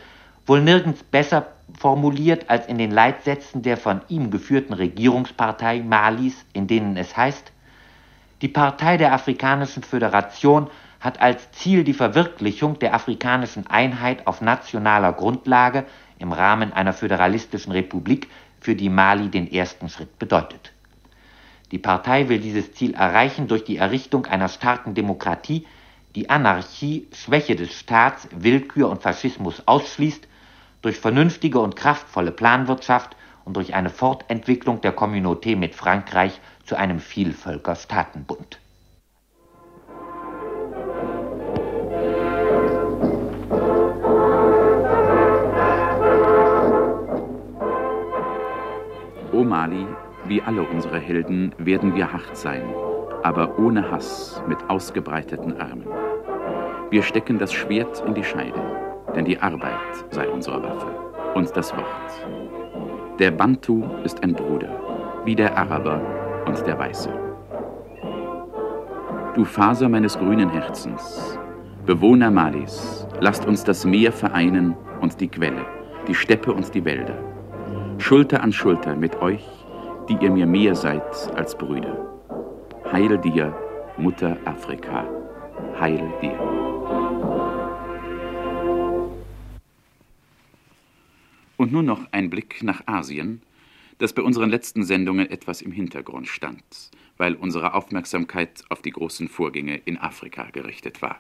wohl 0.47 0.61
nirgends 0.61 1.03
besser 1.03 1.49
formuliert 1.79 2.49
als 2.49 2.67
in 2.67 2.79
den 2.79 2.91
Leitsätzen 2.91 3.63
der 3.63 3.77
von 3.77 4.01
ihm 4.09 4.31
geführten 4.31 4.73
Regierungspartei 4.73 5.81
Malis, 5.83 6.45
in 6.53 6.67
denen 6.67 6.97
es 6.97 7.17
heißt, 7.17 7.53
die 8.41 8.49
Partei 8.49 8.97
der 8.97 9.13
Afrikanischen 9.13 9.83
Föderation 9.83 10.69
hat 11.01 11.21
als 11.21 11.51
Ziel 11.53 11.85
die 11.85 11.95
Verwirklichung 11.95 12.79
der 12.79 12.95
afrikanischen 12.95 13.67
Einheit 13.67 14.27
auf 14.27 14.41
nationaler 14.41 15.13
Grundlage 15.13 15.85
im 16.19 16.33
Rahmen 16.33 16.73
einer 16.73 16.93
föderalistischen 16.93 17.73
Republik, 17.73 18.29
für 18.61 18.75
die 18.75 18.89
Mali 18.89 19.29
den 19.29 19.51
ersten 19.53 19.89
Schritt 19.89 20.19
bedeutet. 20.19 20.73
Die 21.71 21.79
Partei 21.79 22.29
will 22.29 22.41
dieses 22.41 22.73
Ziel 22.73 22.95
erreichen 22.95 23.47
durch 23.47 23.65
die 23.65 23.77
Errichtung 23.77 24.27
einer 24.27 24.49
starken 24.49 24.95
Demokratie, 24.95 25.67
die 26.19 26.31
Anarchie, 26.31 27.07
Schwäche 27.13 27.55
des 27.55 27.73
Staats, 27.73 28.29
Willkür 28.33 28.89
und 28.89 29.03
Faschismus 29.03 29.63
ausschließt, 29.67 30.27
durch 30.83 30.99
vernünftige 30.99 31.61
und 31.61 31.77
kraftvolle 31.77 32.33
Planwirtschaft 32.33 33.15
und 33.45 33.55
durch 33.55 33.73
eine 33.75 33.89
Fortentwicklung 33.89 34.81
der 34.81 34.97
Communauté 34.97 35.55
mit 35.55 35.77
Frankreich 35.77 36.41
zu 36.65 36.75
einem 36.75 36.99
Vielvölkerstaatenbund. 36.99 38.59
O 49.33 49.45
Mali, 49.45 49.87
wie 50.27 50.43
alle 50.43 50.65
unsere 50.65 50.99
Helden 50.99 51.55
werden 51.59 51.95
wir 51.95 52.13
hart 52.13 52.37
sein, 52.37 52.65
aber 53.23 53.57
ohne 53.61 53.89
Hass 53.89 54.43
mit 54.49 54.59
ausgebreiteten 54.69 55.61
Armen. 55.61 55.98
Wir 56.91 57.03
stecken 57.03 57.39
das 57.39 57.53
Schwert 57.53 58.03
in 58.07 58.15
die 58.15 58.25
Scheide, 58.25 58.61
denn 59.15 59.25
die 59.25 59.39
Arbeit 59.39 59.73
sei 60.11 60.29
unsere 60.29 60.63
Waffe 60.63 60.87
und 61.35 61.55
das 61.57 61.77
Wort. 61.77 63.17
Der 63.19 63.31
Bantu 63.31 63.85
ist 64.05 64.23
ein 64.23 64.33
Bruder, 64.33 64.71
wie 65.25 65.35
der 65.35 65.57
Araber 65.57 66.01
und 66.47 66.67
der 66.67 66.79
Weiße. 66.79 67.11
Du 69.35 69.45
Faser 69.45 69.89
meines 69.89 70.19
grünen 70.19 70.51
Herzens, 70.51 71.39
Bewohner 71.85 72.31
Malis, 72.31 73.07
lasst 73.21 73.47
uns 73.47 73.65
das 73.65 73.85
Meer 73.85 74.13
vereinen 74.13 74.77
und 75.01 75.21
die 75.21 75.29
Quelle, 75.29 75.65
die 76.07 76.15
Steppe 76.15 76.53
und 76.53 76.75
die 76.75 76.85
Wälder 76.85 77.19
Schulter 77.99 78.43
an 78.43 78.53
Schulter 78.53 78.95
mit 78.95 79.21
euch, 79.21 79.45
die 80.09 80.17
ihr 80.21 80.31
mir 80.31 80.47
mehr 80.47 80.75
seid 80.75 81.03
als 81.37 81.55
Brüder. 81.55 81.97
Heil 82.91 83.19
dir, 83.19 83.53
Mutter 83.99 84.37
Afrika, 84.45 85.05
heil 85.79 86.03
dir. 86.23 86.68
Und 91.69 91.75
nun 91.75 91.85
noch 91.85 92.09
ein 92.13 92.31
Blick 92.31 92.63
nach 92.63 92.87
Asien, 92.87 93.43
dass 93.99 94.15
bei 94.15 94.23
unseren 94.23 94.49
letzten 94.49 94.85
Sendungen 94.85 95.31
etwas 95.31 95.61
im 95.61 95.71
Hintergrund 95.71 96.27
stand, 96.27 96.63
weil 97.19 97.35
unsere 97.35 97.75
Aufmerksamkeit 97.75 98.65
auf 98.71 98.81
die 98.81 98.91
großen 98.91 99.29
Vorgänge 99.29 99.77
in 99.85 99.99
Afrika 99.99 100.49
gerichtet 100.51 101.03
war. 101.03 101.19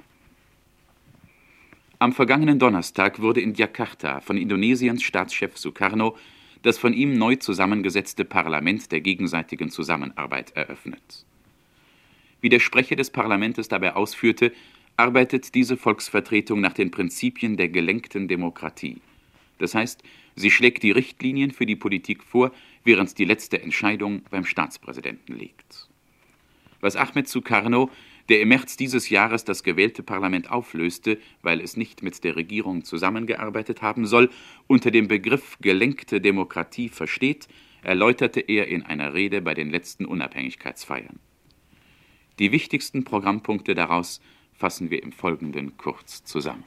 Am 1.98 2.14
vergangenen 2.14 2.58
Donnerstag 2.58 3.20
wurde 3.20 3.42
in 3.42 3.52
Jakarta 3.52 4.22
von 4.22 4.38
Indonesiens 4.38 5.02
Staatschef 5.02 5.58
Sukarno 5.58 6.16
das 6.62 6.78
von 6.78 6.94
ihm 6.94 7.12
neu 7.12 7.36
zusammengesetzte 7.36 8.24
Parlament 8.24 8.90
der 8.90 9.02
gegenseitigen 9.02 9.68
Zusammenarbeit 9.68 10.56
eröffnet. 10.56 11.26
Wie 12.40 12.48
der 12.48 12.60
Sprecher 12.60 12.96
des 12.96 13.10
Parlaments 13.10 13.68
dabei 13.68 13.94
ausführte, 13.96 14.54
arbeitet 14.96 15.54
diese 15.54 15.76
Volksvertretung 15.76 16.62
nach 16.62 16.72
den 16.72 16.90
Prinzipien 16.90 17.58
der 17.58 17.68
gelenkten 17.68 18.28
Demokratie. 18.28 19.02
Das 19.58 19.74
heißt, 19.74 20.02
sie 20.36 20.50
schlägt 20.50 20.82
die 20.82 20.90
Richtlinien 20.90 21.50
für 21.50 21.66
die 21.66 21.76
Politik 21.76 22.22
vor, 22.22 22.52
während 22.84 23.18
die 23.18 23.24
letzte 23.24 23.60
Entscheidung 23.60 24.22
beim 24.30 24.44
Staatspräsidenten 24.44 25.36
liegt. 25.36 25.88
Was 26.80 26.96
Ahmed 26.96 27.28
Sukarno, 27.28 27.90
der 28.28 28.40
im 28.40 28.48
März 28.48 28.76
dieses 28.76 29.08
Jahres 29.08 29.44
das 29.44 29.62
gewählte 29.62 30.02
Parlament 30.02 30.50
auflöste, 30.50 31.18
weil 31.42 31.60
es 31.60 31.76
nicht 31.76 32.02
mit 32.02 32.22
der 32.24 32.36
Regierung 32.36 32.84
zusammengearbeitet 32.84 33.82
haben 33.82 34.06
soll, 34.06 34.30
unter 34.66 34.90
dem 34.90 35.08
Begriff 35.08 35.58
gelenkte 35.60 36.20
Demokratie 36.20 36.88
versteht, 36.88 37.48
erläuterte 37.82 38.40
er 38.40 38.68
in 38.68 38.82
einer 38.82 39.14
Rede 39.14 39.40
bei 39.40 39.54
den 39.54 39.70
letzten 39.70 40.04
Unabhängigkeitsfeiern. 40.04 41.18
Die 42.38 42.52
wichtigsten 42.52 43.04
Programmpunkte 43.04 43.74
daraus 43.74 44.20
fassen 44.52 44.90
wir 44.90 45.02
im 45.02 45.12
Folgenden 45.12 45.76
kurz 45.76 46.22
zusammen. 46.24 46.64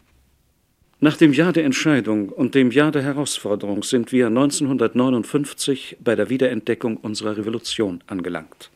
Nach 1.04 1.18
dem 1.18 1.34
Jahr 1.34 1.52
der 1.52 1.66
Entscheidung 1.66 2.30
und 2.30 2.54
dem 2.54 2.70
Jahr 2.70 2.92
der 2.92 3.02
Herausforderung 3.02 3.82
sind 3.82 4.12
wir 4.12 4.28
1959 4.28 5.98
bei 6.00 6.16
der 6.16 6.30
Wiederentdeckung 6.30 6.98
unserer 6.98 7.38
Revolution 7.38 8.04
angelangt. 8.06 8.70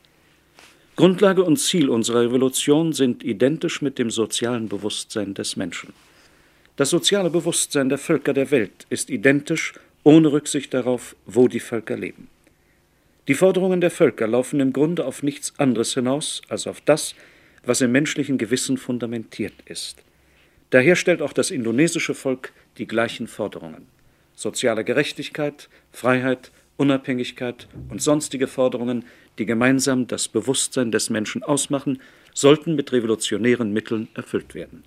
Grundlage 0.95 1.43
und 1.43 1.57
Ziel 1.57 1.87
unserer 1.87 2.23
Revolution 2.23 2.93
sind 2.93 3.23
identisch 3.23 3.83
mit 3.83 3.99
dem 3.99 4.09
sozialen 4.09 4.69
Bewusstsein 4.69 5.35
des 5.35 5.55
Menschen. 5.55 5.93
Das 6.77 6.89
soziale 6.89 7.29
Bewusstsein 7.29 7.89
der 7.89 7.99
Völker 7.99 8.33
der 8.33 8.49
Welt 8.49 8.87
ist 8.89 9.11
identisch, 9.11 9.75
ohne 10.01 10.31
Rücksicht 10.31 10.73
darauf, 10.73 11.15
wo 11.27 11.47
die 11.47 11.59
Völker 11.59 11.95
leben. 11.95 12.27
Die 13.27 13.35
Forderungen 13.35 13.81
der 13.81 13.91
Völker 13.91 14.25
laufen 14.25 14.59
im 14.61 14.73
Grunde 14.73 15.05
auf 15.05 15.21
nichts 15.21 15.53
anderes 15.59 15.93
hinaus 15.93 16.41
als 16.49 16.65
auf 16.65 16.81
das, 16.81 17.13
was 17.63 17.81
im 17.81 17.91
menschlichen 17.91 18.39
Gewissen 18.39 18.77
fundamentiert 18.77 19.53
ist. 19.65 20.01
Daher 20.75 20.97
stellt 20.97 21.21
auch 21.21 21.31
das 21.31 21.51
indonesische 21.51 22.13
Volk 22.13 22.51
die 22.79 22.85
gleichen 22.85 23.27
Forderungen. 23.27 23.87
Soziale 24.35 24.83
Gerechtigkeit, 24.83 25.69
Freiheit, 25.93 26.51
Unabhängigkeit 26.75 27.69
und 27.89 28.01
sonstige 28.01 28.47
Forderungen, 28.47 29.05
die 29.37 29.45
gemeinsam 29.45 30.05
das 30.05 30.27
Bewusstsein 30.27 30.91
des 30.91 31.09
Menschen 31.09 31.43
ausmachen, 31.43 32.01
sollten 32.33 32.75
mit 32.75 32.91
revolutionären 32.91 33.71
Mitteln 33.71 34.09
erfüllt 34.15 34.53
werden. 34.53 34.83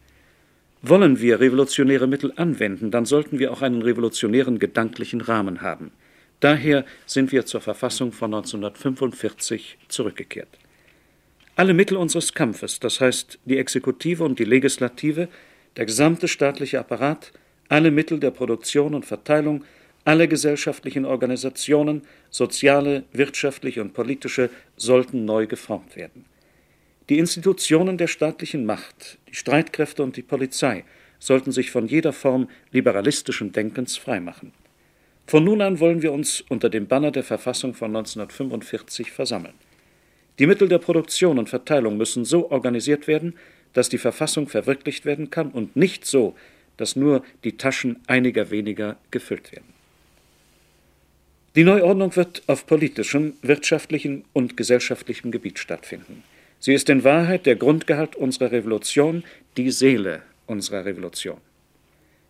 Wollen 0.83 1.22
wir 1.22 1.40
revolutionäre 1.40 2.07
Mittel 2.07 2.35
anwenden, 2.37 2.90
dann 2.90 3.07
sollten 3.07 3.38
wir 3.38 3.51
auch 3.51 3.62
einen 3.62 3.81
revolutionären 3.81 4.59
gedanklichen 4.59 5.22
Rahmen 5.22 5.62
haben. 5.62 5.90
Daher 6.40 6.85
sind 7.07 7.33
wir 7.33 7.46
zur 7.46 7.62
Verfassung 7.62 8.12
von 8.12 8.35
1945 8.35 9.79
zurückgekehrt. 9.88 10.51
Alle 11.57 11.72
Mittel 11.72 11.96
unseres 11.96 12.35
Kampfes, 12.35 12.79
das 12.79 13.01
heißt 13.01 13.38
die 13.46 13.57
Exekutive 13.57 14.22
und 14.22 14.38
die 14.38 14.44
Legislative, 14.44 15.29
der 15.76 15.87
gesamte 15.87 16.28
staatliche 16.28 16.78
Apparat, 16.78 17.33
alle 17.68 17.90
Mittel 17.90 18.18
der 18.18 18.31
Produktion 18.31 18.94
und 18.94 19.07
Verteilung, 19.07 19.64
alle 20.04 20.26
gesellschaftlichen 20.26 21.04
Organisationen, 21.04 22.02
soziale, 22.31 23.04
wirtschaftliche 23.12 23.83
und 23.83 23.92
politische, 23.92 24.50
sollten 24.76 25.24
neu 25.24 25.46
geformt 25.46 25.96
werden. 25.96 26.24
Die 27.09 27.18
Institutionen 27.18 27.98
der 27.98 28.07
staatlichen 28.07 28.64
Macht, 28.66 29.18
die 29.28 29.35
Streitkräfte 29.35 30.02
und 30.02 30.16
die 30.16 30.22
Polizei 30.22 30.85
sollten 31.18 31.52
sich 31.52 31.70
von 31.70 31.87
jeder 31.87 32.12
Form 32.12 32.48
liberalistischen 32.70 33.52
Denkens 33.52 33.96
freimachen. 33.96 34.52
Von 35.26 35.44
nun 35.44 35.61
an 35.61 35.81
wollen 35.81 36.00
wir 36.00 36.12
uns 36.12 36.42
unter 36.48 36.70
dem 36.70 36.87
Banner 36.87 37.11
der 37.11 37.24
Verfassung 37.24 37.74
von 37.74 37.94
1945 37.94 39.11
versammeln. 39.11 39.54
Die 40.38 40.46
Mittel 40.46 40.68
der 40.68 40.78
Produktion 40.78 41.38
und 41.38 41.48
Verteilung 41.48 41.96
müssen 41.96 42.24
so 42.24 42.50
organisiert 42.50 43.09
werden, 43.09 43.35
dass 43.72 43.88
die 43.88 43.98
Verfassung 43.98 44.48
verwirklicht 44.48 45.04
werden 45.04 45.31
kann 45.31 45.50
und 45.50 45.76
nicht 45.76 46.07
so, 46.07 46.35
dass 46.76 46.96
nur 46.96 47.22
die 47.44 47.57
Taschen 47.57 48.00
einiger 48.07 48.50
weniger 48.50 48.96
gefüllt 49.11 49.52
werden. 49.52 49.74
Die 51.54 51.64
Neuordnung 51.64 52.14
wird 52.14 52.42
auf 52.46 52.66
politischem, 52.66 53.35
wirtschaftlichem 53.42 54.24
und 54.33 54.57
gesellschaftlichem 54.57 55.31
Gebiet 55.31 55.59
stattfinden. 55.59 56.22
Sie 56.61 56.72
ist 56.72 56.88
in 56.88 57.04
Wahrheit 57.04 57.46
der 57.46 57.57
Grundgehalt 57.57 58.16
unserer 58.16 58.52
Revolution, 58.52 59.24
die 59.57 59.70
Seele 59.70 60.22
unserer 60.46 60.85
Revolution. 60.85 61.38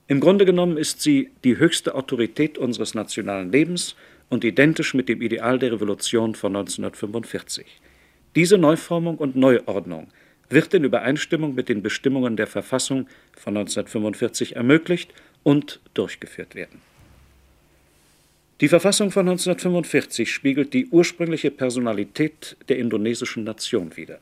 Im 0.07 0.21
Grunde 0.21 0.47
genommen 0.47 0.79
ist 0.79 1.03
sie 1.03 1.31
die 1.45 1.59
höchste 1.59 1.95
Autorität 1.95 2.57
unseres 2.57 2.95
nationalen 2.95 3.53
Lebens 3.53 3.95
und 4.31 4.45
identisch 4.45 4.95
mit 4.95 5.09
dem 5.09 5.21
Ideal 5.21 5.59
der 5.59 5.73
Revolution 5.73 6.35
von 6.35 6.57
1945. 6.57 7.67
Diese 8.35 8.57
Neuformung 8.57 9.19
und 9.19 9.37
Neuordnung 9.37 10.09
wird 10.51 10.75
in 10.75 10.85
Übereinstimmung 10.85 11.55
mit 11.55 11.69
den 11.69 11.83
Bestimmungen 11.83 12.37
der 12.37 12.47
Verfassung 12.47 13.07
von 13.37 13.57
1945 13.57 14.57
ermöglicht 14.57 15.13
und 15.43 15.81
durchgeführt 15.95 16.55
werden. 16.55 16.81
Die 18.61 18.69
Verfassung 18.69 19.13
von 19.13 19.29
1945 19.29 20.33
spiegelt 20.33 20.75
die 20.75 20.89
ursprüngliche 20.89 21.53
Personalität 21.53 22.57
der 22.69 22.79
indonesischen 22.79 23.45
Nation 23.45 23.97
wider. 23.97 24.19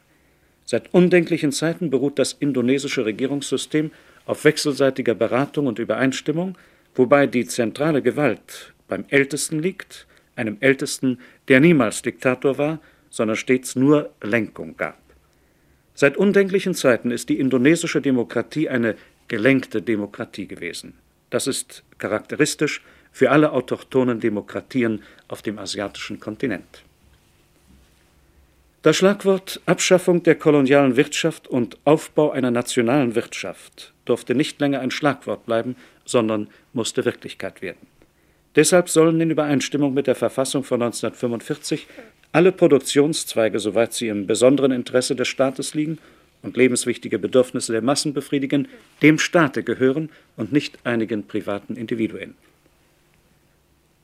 Seit 0.67 0.93
undenklichen 0.93 1.53
Zeiten 1.53 1.91
beruht 1.91 2.19
das 2.19 2.35
indonesische 2.35 3.07
Regierungssystem 3.07 3.93
auf 4.27 4.45
wechselseitiger 4.45 5.15
Beratung 5.15 5.69
und 5.69 5.79
Übereinstimmung, 5.79 6.59
wobei 6.95 7.27
die 7.27 7.47
zentrale 7.47 8.03
Gewalt 8.03 8.75
beim 8.89 9.05
Ältesten 9.09 9.61
liegt, 9.61 10.07
einem 10.35 10.59
Ältesten, 10.61 11.19
der 11.49 11.61
niemals 11.61 12.03
Diktator 12.03 12.59
war, 12.59 12.81
sondern 13.09 13.37
stets 13.37 13.77
nur 13.77 14.11
Lenkung 14.21 14.77
gab. 14.77 15.06
Seit 15.99 16.19
undenklichen 16.19 16.75
Zeiten 16.75 17.11
ist 17.11 17.31
die 17.31 17.41
indonesische 17.41 18.03
Demokratie 18.03 18.69
eine 18.69 18.97
gelenkte 19.29 19.81
Demokratie 19.81 20.47
gewesen. 20.47 20.93
Das 21.31 21.47
ist 21.47 21.85
charakteristisch 21.97 22.83
für 23.13 23.31
alle 23.31 23.51
autochthonen 23.53 24.21
Demokratien 24.21 25.03
auf 25.27 25.41
dem 25.41 25.59
asiatischen 25.59 26.21
Kontinent. 26.21 26.83
Das 28.83 28.99
Schlagwort 28.99 29.63
Abschaffung 29.65 30.23
der 30.23 30.35
kolonialen 30.35 30.97
Wirtschaft 30.97 31.49
und 31.49 31.79
Aufbau 31.87 32.31
einer 32.31 32.51
nationalen 32.51 33.15
Wirtschaft 33.15 33.95
durfte 34.05 34.35
nicht 34.35 34.61
länger 34.61 34.81
ein 34.81 34.91
Schlagwort 34.91 35.47
bleiben, 35.47 35.77
sondern 36.05 36.49
musste 36.75 37.07
Wirklichkeit 37.07 37.63
werden. 37.63 37.87
Deshalb 38.55 38.91
sollen 38.91 39.21
in 39.21 39.31
Übereinstimmung 39.31 39.95
mit 39.95 40.07
der 40.07 40.15
Verfassung 40.15 40.63
von 40.63 40.83
1945 40.83 41.87
alle 42.37 42.53
Produktionszweige, 42.53 43.59
soweit 43.59 43.95
sie 43.95 44.09
im 44.09 44.27
besonderen 44.27 44.71
Interesse 44.71 45.17
des 45.17 45.27
Staates 45.27 45.73
liegen 45.73 45.97
und 46.43 46.59
lebenswichtige 46.59 47.19
Bedürfnisse 47.19 47.73
der 47.73 47.81
Massen 47.81 48.13
befriedigen, 48.13 48.69
dem 49.01 49.19
Staate 49.19 49.63
gehören 49.63 50.11
und 50.37 50.53
nicht 50.53 50.79
einigen 50.85 51.27
privaten 51.27 51.77
Individuen. 51.77 52.35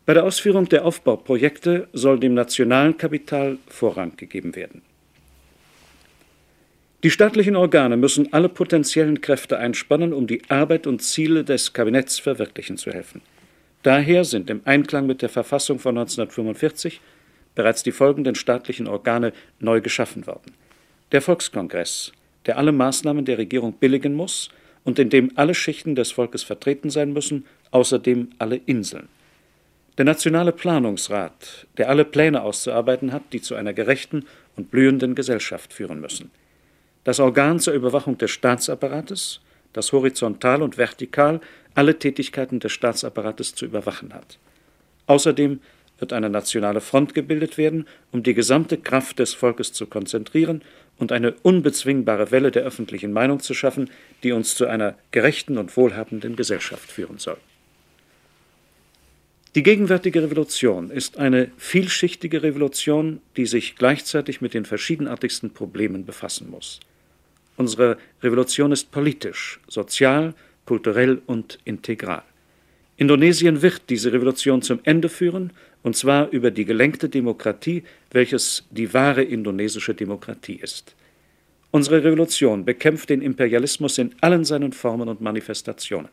Bei 0.07 0.15
der 0.15 0.25
Ausführung 0.25 0.67
der 0.67 0.87
Aufbauprojekte 0.87 1.89
soll 1.93 2.19
dem 2.21 2.33
nationalen 2.33 2.97
Kapital 2.97 3.59
Vorrang 3.69 4.17
gegeben 4.17 4.57
werden. 4.57 4.81
Die 7.03 7.11
staatlichen 7.11 7.55
Organe 7.55 7.99
müssen 7.99 8.33
alle 8.33 8.49
potenziellen 8.49 9.21
Kräfte 9.21 9.59
einspannen, 9.59 10.15
um 10.15 10.27
die 10.27 10.41
Arbeit 10.49 10.87
und 10.87 11.03
Ziele 11.03 11.45
des 11.45 11.75
Kabinetts 11.75 12.19
verwirklichen 12.19 12.79
zu 12.79 12.93
helfen. 12.93 13.21
Daher 13.83 14.25
sind 14.25 14.49
im 14.49 14.63
Einklang 14.65 15.07
mit 15.07 15.21
der 15.21 15.29
Verfassung 15.29 15.79
von 15.79 15.99
1945 15.99 17.03
bereits 17.55 17.83
die 17.83 17.93
folgenden 17.93 18.35
staatlichen 18.35 18.89
Organe 18.89 19.33
neu 19.61 19.81
geschaffen 19.81 20.27
worden. 20.27 20.53
Der 21.13 21.21
Volkskongress, 21.21 22.13
der 22.47 22.59
alle 22.59 22.73
Maßnahmen 22.73 23.25
der 23.25 23.39
Regierung 23.39 23.75
billigen 23.75 24.15
muss 24.15 24.51
und 24.85 24.99
in 24.99 25.11
dem 25.11 25.31
alle 25.37 25.55
Schichten 25.55 25.95
des 25.95 26.13
Volkes 26.13 26.43
vertreten 26.43 26.91
sein 26.91 27.13
müssen, 27.13 27.47
außerdem 27.71 28.31
alle 28.39 28.57
Inseln. 28.57 29.09
Der 29.99 30.07
Nationale 30.07 30.53
Planungsrat, 30.53 31.67
der 31.77 31.91
alle 31.91 32.05
Pläne 32.05 32.43
auszuarbeiten 32.43 33.13
hat, 33.13 33.23
die 33.33 33.43
zu 33.43 33.55
einer 33.55 33.75
gerechten 33.75 34.25
und 34.57 34.71
blühenden 34.71 35.15
Gesellschaft 35.15 35.73
führen 35.73 36.01
müssen. 36.01 36.31
Das 37.05 37.21
Organ 37.21 37.61
zur 37.61 37.75
Überwachung 37.75 38.17
des 38.17 38.31
Staatsapparates, 38.31 39.41
das 39.73 39.93
horizontal 39.93 40.63
und 40.63 40.79
vertikal 40.79 41.41
alle 41.75 41.99
Tätigkeiten 41.99 42.61
des 42.61 42.73
Staatsapparates 42.73 43.55
zu 43.55 43.67
überwachen 43.67 44.15
hat. 44.15 44.39
Außerdem 45.07 45.61
wird 46.03 46.13
eine 46.13 46.29
nationale 46.29 46.83
Front 46.83 47.15
gebildet 47.15 47.57
werden, 47.57 47.87
um 48.11 48.23
die 48.23 48.35
gesamte 48.35 48.77
Kraft 48.77 49.21
des 49.21 49.33
Volkes 49.33 49.73
zu 49.73 49.87
konzentrieren 49.87 50.61
und 50.99 51.13
eine 51.13 51.33
unbezwingbare 51.43 52.31
Welle 52.31 52.51
der 52.51 52.65
öffentlichen 52.65 53.13
Meinung 53.13 53.41
zu 53.41 53.55
schaffen, 53.55 53.89
die 54.23 54.33
uns 54.33 54.55
zu 54.55 54.67
einer 54.67 54.97
gerechten 55.13 55.57
und 55.57 55.75
wohlhabenden 55.77 56.37
Gesellschaft 56.37 56.91
führen 56.91 57.19
soll. 57.19 57.39
Die 59.55 59.63
gegenwärtige 59.63 60.23
Revolution 60.23 60.91
ist 60.91 61.19
eine 61.19 61.51
vielschichtige 61.57 62.43
Revolution, 62.43 63.21
die 63.37 63.47
sich 63.47 63.77
gleichzeitig 63.77 64.41
mit 64.41 64.55
den 64.55 64.65
verschiedenartigsten 64.65 65.53
Problemen 65.53 66.05
befassen 66.05 66.51
muss. 66.51 66.81
Unsere 67.57 67.99
Revolution 68.23 68.73
ist 68.73 68.91
politisch, 68.91 69.61
sozial, 69.69 70.35
kulturell 70.65 71.23
und 71.27 71.59
integral. 71.65 72.23
Indonesien 72.97 73.63
wird 73.63 73.83
diese 73.89 74.13
Revolution 74.13 74.63
zum 74.63 74.79
Ende 74.85 75.09
führen, 75.09 75.53
und 75.83 75.97
zwar 75.97 76.31
über 76.31 76.51
die 76.51 76.65
gelenkte 76.65 77.09
Demokratie, 77.09 77.83
welches 78.11 78.65
die 78.71 78.93
wahre 78.95 79.23
indonesische 79.23 79.95
Demokratie 79.95 80.57
ist. 80.57 80.95
Unsere 81.71 82.05
Revolution 82.05 82.65
bekämpft 82.65 83.11
den 83.11 83.23
Imperialismus 83.23 83.99
in 83.99 84.15
allen 84.21 84.45
seinen 84.45 84.73
Formen 84.73 85.09
und 85.09 85.21
Manifestationen. 85.21 86.11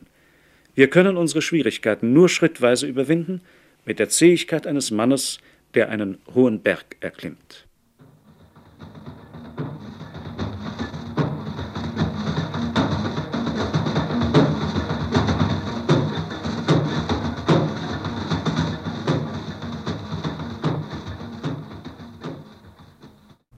Wir 0.74 0.88
können 0.88 1.16
unsere 1.16 1.42
Schwierigkeiten 1.42 2.12
nur 2.12 2.28
schrittweise 2.28 2.86
überwinden, 2.86 3.42
mit 3.84 3.98
der 3.98 4.08
Zähigkeit 4.08 4.66
eines 4.66 4.90
Mannes, 4.90 5.38
der 5.74 5.90
einen 5.90 6.18
hohen 6.34 6.60
Berg 6.60 6.96
erklimmt. 7.00 7.66